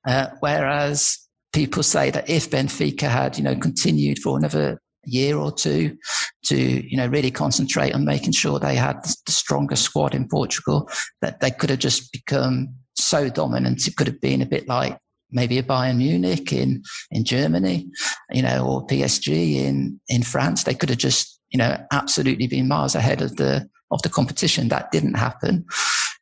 [0.06, 1.18] Uh, whereas
[1.54, 5.98] people say that if Benfica had, you know, continued for another year or two
[6.46, 10.90] to, you know, really concentrate on making sure they had the strongest squad in Portugal,
[11.22, 13.88] that they could have just become so dominant.
[13.88, 14.98] It could have been a bit like
[15.32, 17.88] maybe a Bayern Munich in, in Germany,
[18.32, 20.64] you know, or PSG in, in France.
[20.64, 24.68] They could have just, you know, absolutely been miles ahead of the, of the competition.
[24.68, 25.66] That didn't happen.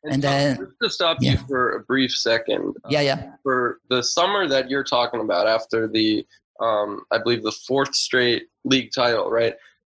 [0.04, 1.32] And, and then just to stop yeah.
[1.32, 2.76] you for a brief second.
[2.88, 3.14] Yeah, yeah.
[3.14, 6.26] Uh, for the summer that you're talking about after the
[6.60, 9.54] um, I believe the fourth straight league title, right?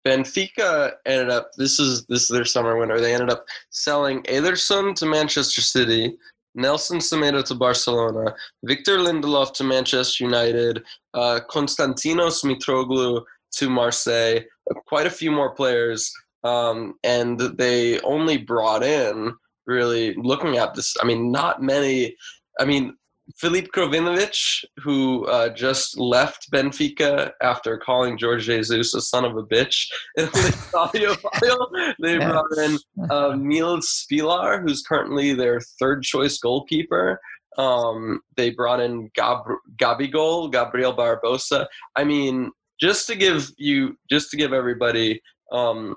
[0.06, 3.00] Benfica ended up this is this is their summer winter.
[3.00, 6.18] They ended up selling Ederson to Manchester City,
[6.56, 14.42] Nelson Semedo to Barcelona, Victor Lindelof to Manchester United, uh, Konstantinos Mitroglou to Marseille,
[14.88, 16.12] quite a few more players,
[16.44, 19.34] um, and they only brought in
[19.66, 20.94] really looking at this.
[21.02, 22.16] I mean, not many.
[22.60, 22.96] I mean,
[23.38, 29.44] Filip Krovinovic, who uh, just left Benfica after calling Jorge Jesus a son of a
[29.44, 29.88] bitch
[30.18, 31.72] in a file.
[32.02, 32.30] They yeah.
[32.30, 32.78] brought in
[33.10, 37.20] uh, Milos Svilar, who's currently their third choice goalkeeper.
[37.58, 39.44] Um, they brought in Gab-
[39.78, 41.68] Gabigol, Gabriel Barbosa.
[41.96, 45.22] I mean, just to give you, just to give everybody
[45.52, 45.96] um,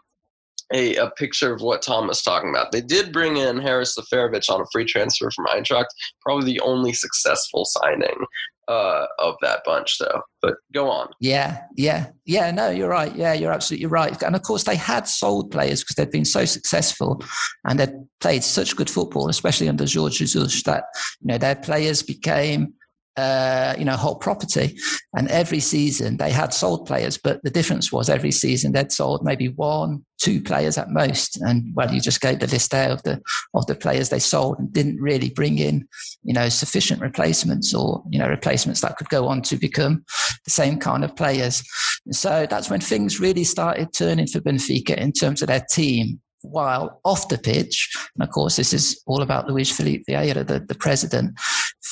[0.73, 2.73] a, a picture of what Tom was talking about.
[2.73, 5.87] They did bring in Haris Seferovic on a free transfer from Eintracht,
[6.23, 8.27] probably the only successful signing
[8.69, 10.23] uh, of that bunch, though.
[10.43, 11.09] But go on.
[11.21, 12.51] Yeah, yeah, yeah.
[12.51, 13.15] No, you're right.
[13.15, 14.21] Yeah, you're absolutely right.
[14.23, 17.23] And of course, they had sold players because they'd been so successful
[17.65, 20.85] and they'd played such good football, especially under Jorge Jesus, that
[21.21, 22.75] you know their players became
[23.17, 24.77] uh, you know, whole property.
[25.17, 29.25] And every season they had sold players, but the difference was every season they'd sold
[29.25, 31.37] maybe one, two players at most.
[31.41, 33.21] And well, you just gave the list there of the
[33.55, 35.87] of the players they sold and didn't really bring in,
[36.25, 40.05] you know, sufficient replacements or you know replacements that could go on to become
[40.45, 41.63] the same kind of players.
[42.11, 47.01] so that's when things really started turning for Benfica in terms of their team while
[47.05, 50.75] off the pitch, and of course, this is all about Luis Felipe Vieira, the, the
[50.75, 51.39] president,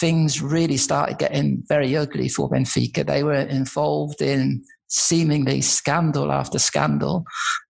[0.00, 3.06] things really started getting very ugly for Benfica.
[3.06, 7.24] They were involved in seemingly scandal after scandal.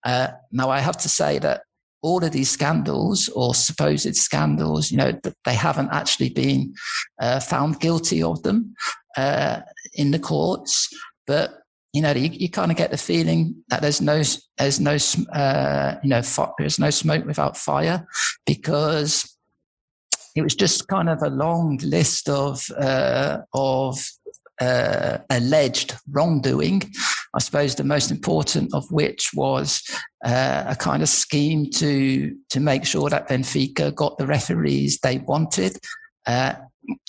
[0.05, 1.63] Uh, now, I have to say that
[2.03, 6.75] all of these scandals or supposed scandals, you know, they haven't actually been
[7.21, 8.75] uh, found guilty of them
[9.17, 9.61] uh,
[9.95, 10.89] in the courts.
[11.27, 11.64] But
[11.95, 14.21] you know, you, you kind of get the feeling that there's no,
[14.59, 14.97] there's no,
[15.33, 16.21] uh, you know,
[16.59, 18.05] there's no smoke without fire
[18.45, 19.35] because
[20.35, 24.05] it was just kind of a long list of uh, of
[24.61, 26.83] uh, alleged wrongdoing.
[27.33, 29.81] I suppose the most important of which was
[30.25, 35.19] uh, a kind of scheme to to make sure that Benfica got the referees they
[35.19, 35.79] wanted.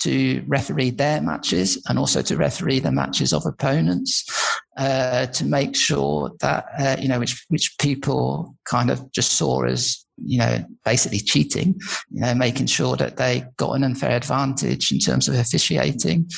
[0.02, 4.24] To referee their matches and also to referee the matches of opponents
[4.76, 9.64] uh, to make sure that uh, you know which which people kind of just saw
[9.64, 11.74] as you know basically cheating
[12.10, 16.28] you know making sure that they got an unfair advantage in terms of officiating.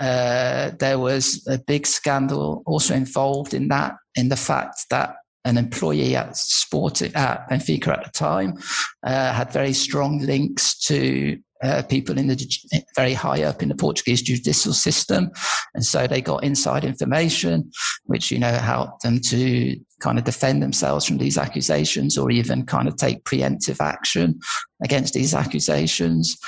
[0.00, 5.56] Uh, there was a big scandal also involved in that in the fact that an
[5.56, 8.58] employee at Sport at Benfica at the time
[9.02, 13.74] uh, had very strong links to uh, people in the very high up in the
[13.74, 15.30] Portuguese judicial system,
[15.74, 17.70] and so they got inside information,
[18.04, 22.64] which you know helped them to kind of defend themselves from these accusations, or even
[22.64, 24.38] kind of take preemptive action
[24.82, 26.38] against these accusations.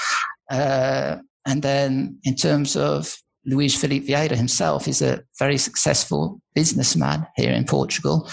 [0.50, 7.26] Uh, and then, in terms of Luis Felipe Vieira himself, is a very successful businessman
[7.36, 8.28] here in Portugal,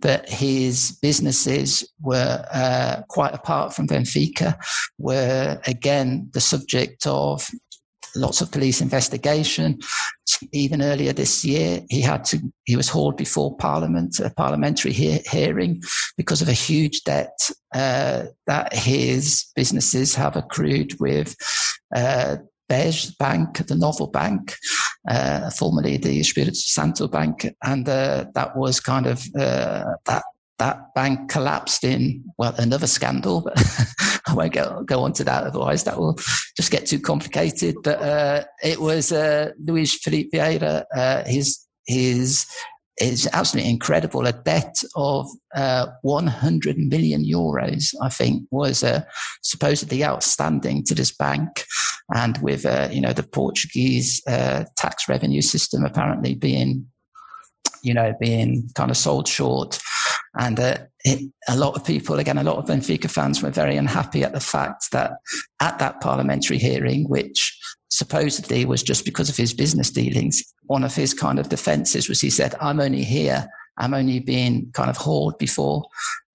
[0.00, 4.56] but his businesses were uh, quite apart from Benfica,
[4.98, 7.46] were again the subject of
[8.16, 9.78] lots of police investigation.
[10.52, 15.22] Even earlier this year, he had to he was hauled before Parliament, a parliamentary he-
[15.30, 15.82] hearing,
[16.16, 21.36] because of a huge debt uh, that his businesses have accrued with
[21.94, 22.36] uh,
[22.68, 24.54] BES Bank, the Novo Bank,
[25.08, 30.24] uh, formerly the Espírito Santo Bank, and uh, that was kind of uh, that
[30.58, 33.58] that bank collapsed in well another scandal but
[34.28, 36.14] i won't go, go on to that otherwise that will
[36.56, 37.74] just get too complicated.
[37.82, 42.46] But uh, it was uh, luis felipe vieira uh, his his
[42.98, 44.26] is absolutely incredible.
[44.26, 49.02] A debt of uh, 100 million euros, I think, was uh,
[49.42, 51.64] supposedly outstanding to this bank,
[52.14, 56.86] and with uh, you know the Portuguese uh, tax revenue system apparently being,
[57.82, 59.80] you know, being kind of sold short,
[60.38, 63.76] and uh, it, a lot of people, again, a lot of Benfica fans were very
[63.76, 65.12] unhappy at the fact that
[65.60, 67.58] at that parliamentary hearing, which
[67.90, 70.42] supposedly was just because of his business dealings.
[70.64, 73.46] One of his kind of defenses was he said, I'm only here,
[73.78, 75.84] I'm only being kind of hauled before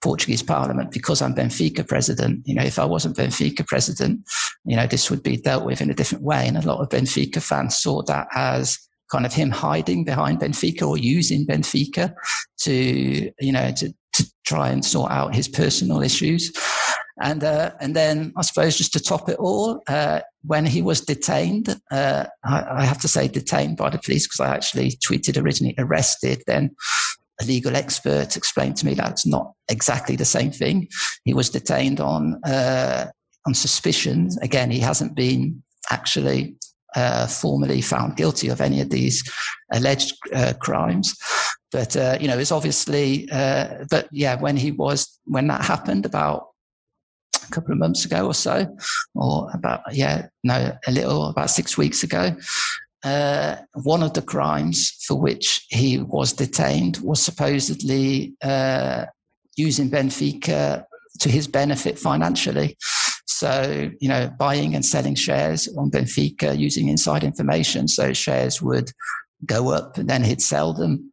[0.02, 2.42] Portuguese Parliament because I'm Benfica president.
[2.46, 4.22] You know, if I wasn't Benfica president,
[4.66, 6.48] you know, this would be dealt with in a different way.
[6.48, 8.78] And a lot of Benfica fans saw that as
[9.12, 12.14] kind of him hiding behind Benfica or using Benfica
[12.62, 16.52] to, you know, to, to try and sort out his personal issues.
[17.22, 21.02] And, uh, and then I suppose just to top it all, uh, when he was
[21.02, 25.42] detained, uh, I, I, have to say detained by the police because I actually tweeted
[25.42, 26.44] originally arrested.
[26.48, 26.76] Then
[27.42, 30.88] a legal expert explained to me that's not exactly the same thing.
[31.26, 33.08] He was detained on uh,
[33.46, 34.30] on suspicion.
[34.42, 35.62] Again, he hasn't been
[35.92, 36.56] actually
[36.96, 39.24] uh, formally found guilty of any of these
[39.72, 41.16] alleged uh, crimes.
[41.72, 43.30] But uh, you know, it's obviously.
[43.32, 46.48] Uh, but yeah, when he was when that happened about
[47.50, 48.66] a couple of months ago or so,
[49.16, 52.36] or about, yeah, no, a little, about six weeks ago.
[53.04, 59.06] Uh, one of the crimes for which he was detained was supposedly uh,
[59.56, 60.84] using Benfica
[61.20, 62.78] to his benefit financially.
[63.26, 67.88] So, you know, buying and selling shares on Benfica using inside information.
[67.88, 68.92] So shares would
[69.46, 71.12] go up and then he'd sell them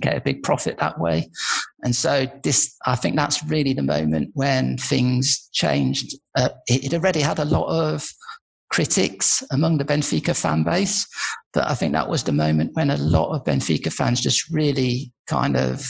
[0.00, 1.30] get a big profit that way.
[1.82, 6.16] And so this, I think that's really the moment when things changed.
[6.34, 8.06] Uh, it, it already had a lot of
[8.70, 11.06] critics among the Benfica fan base.
[11.52, 15.12] But I think that was the moment when a lot of Benfica fans just really
[15.26, 15.86] kind of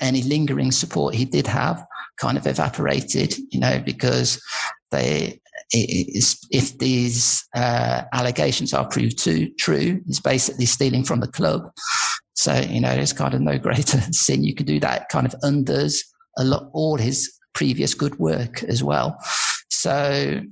[0.00, 1.84] any lingering support he did have
[2.18, 4.40] kind of evaporated, you know, because
[4.90, 5.40] they
[5.72, 11.72] if these uh, allegations are proved to, true, it's basically stealing from the club.
[12.36, 14.80] So you know, it's kind of no greater sin you can do.
[14.80, 16.02] That kind of undoes
[16.38, 19.18] a lot all his previous good work as well.
[19.70, 20.42] So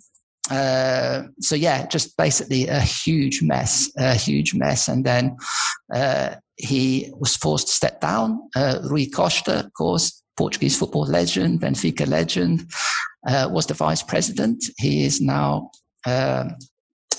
[0.50, 4.88] uh, so yeah, just basically a huge mess, a huge mess.
[4.88, 5.36] And then
[5.94, 8.40] uh, he was forced to step down.
[8.54, 12.70] Uh, Rui Costa, of course, Portuguese football legend, Benfica legend,
[13.26, 14.64] uh, was the vice president.
[14.78, 15.70] He is now
[16.06, 16.56] um,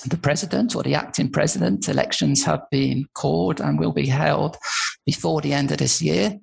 [0.09, 1.87] the president or the acting president.
[1.87, 4.57] Elections have been called and will be held
[5.05, 6.37] before the end of this year.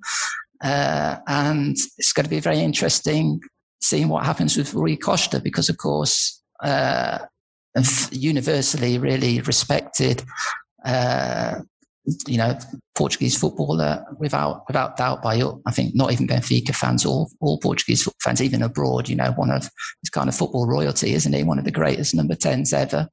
[0.63, 3.41] Uh, and it's going to be very interesting
[3.83, 7.19] seeing what happens with Rui Costa because, of course, uh,
[8.13, 10.23] universally really respected
[10.85, 11.61] uh,
[12.27, 12.59] you know,
[12.97, 18.09] Portuguese footballer without without doubt by I think not even Benfica fans or all Portuguese
[18.21, 19.09] fans, even abroad.
[19.09, 19.63] You know, one of
[20.03, 21.45] his kind of football royalty, isn't he?
[21.45, 23.09] One of the greatest number tens ever.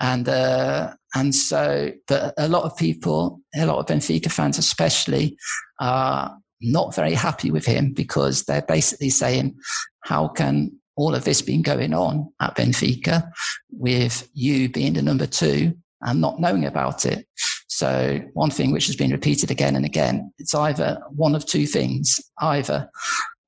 [0.00, 5.36] And uh, and so, but a lot of people, a lot of Benfica fans, especially,
[5.80, 9.56] are not very happy with him because they're basically saying,
[10.04, 13.30] how can all of this been going on at Benfica
[13.70, 15.72] with you being the number two
[16.02, 17.26] and not knowing about it.
[17.68, 21.66] So, one thing which has been repeated again and again, it's either one of two
[21.66, 22.18] things.
[22.40, 22.90] Either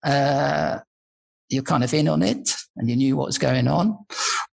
[0.04, 0.78] uh,
[1.48, 3.98] you're kind of in on it and you knew what was going on,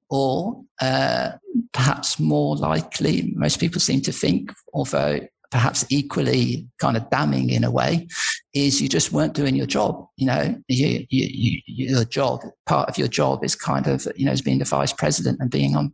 [0.09, 1.31] or uh,
[1.73, 5.19] perhaps more likely, most people seem to think, although
[5.51, 8.05] perhaps equally kind of damning in a way
[8.53, 10.55] is you just weren't doing your job you know?
[10.67, 14.41] You, you, you, your job part of your job is kind of you know as
[14.41, 15.93] being the vice president and being on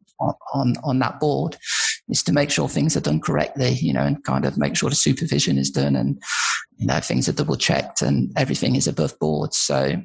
[0.53, 1.57] on on that board.
[2.09, 4.89] Is to make sure things are done correctly you know and kind of make sure
[4.89, 6.21] the supervision is done and
[6.77, 9.53] you know things are double checked and everything is above board.
[9.53, 10.01] So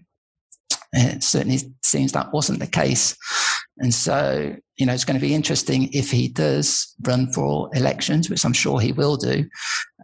[0.92, 3.16] it certainly seems that wasn't the case.
[3.78, 8.28] And so, you know, it's going to be interesting if he does run for elections,
[8.28, 9.48] which I'm sure he will do.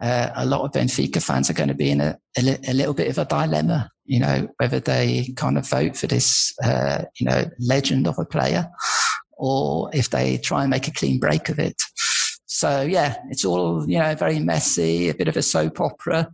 [0.01, 2.93] Uh, a lot of Benfica fans are going to be in a, a, a, little
[2.93, 7.25] bit of a dilemma, you know, whether they kind of vote for this, uh, you
[7.25, 8.69] know, legend of a player
[9.37, 11.81] or if they try and make a clean break of it.
[12.45, 16.31] So, yeah, it's all, you know, very messy, a bit of a soap opera.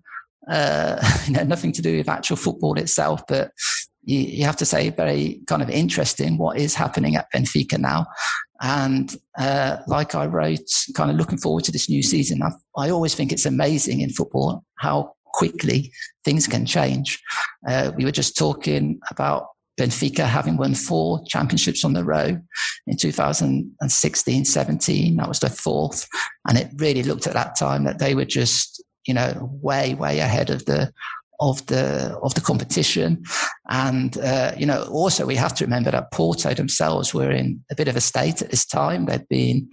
[0.48, 3.52] Uh, you know, nothing to do with actual football itself, but
[4.04, 8.08] you, you have to say very kind of interesting what is happening at Benfica now.
[8.62, 12.42] And uh, like I wrote, kind of looking forward to this new season.
[12.44, 15.92] I, I always think it's amazing in football how quickly
[16.24, 17.20] things can change.
[17.68, 19.48] Uh, we were just talking about
[19.80, 22.38] Benfica having won four championships on the row
[22.88, 25.16] in 2016 17.
[25.16, 26.08] That was the fourth.
[26.48, 30.20] And it really looked at that time that they were just, you know, way, way
[30.20, 30.92] ahead of the
[31.42, 33.24] of the of the competition.
[33.70, 37.76] And uh, you know, also we have to remember that Porto themselves were in a
[37.76, 39.06] bit of a state at this time.
[39.06, 39.70] They'd been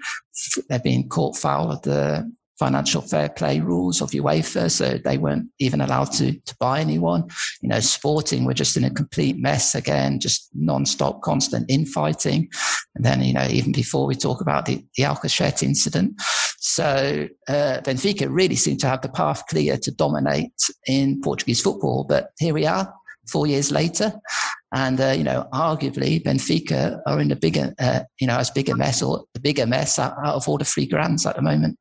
[0.69, 5.49] they'd been caught foul of the financial fair play rules of UEFA, so they weren't
[5.59, 7.29] even allowed to, to buy anyone.
[7.61, 12.49] You know, Sporting were just in a complete mess again, just non-stop, constant infighting.
[12.95, 16.15] And then, you know, even before we talk about the, the Alcochete incident.
[16.59, 20.53] So uh, Benfica really seemed to have the path clear to dominate
[20.87, 22.05] in Portuguese football.
[22.05, 22.93] But here we are,
[23.31, 24.13] four years later.
[24.75, 28.69] And, uh, you know, arguably Benfica are in a bigger, uh, you know, as big
[28.69, 31.43] a mess or the bigger mess out, out of all the three grands at the
[31.43, 31.79] moment.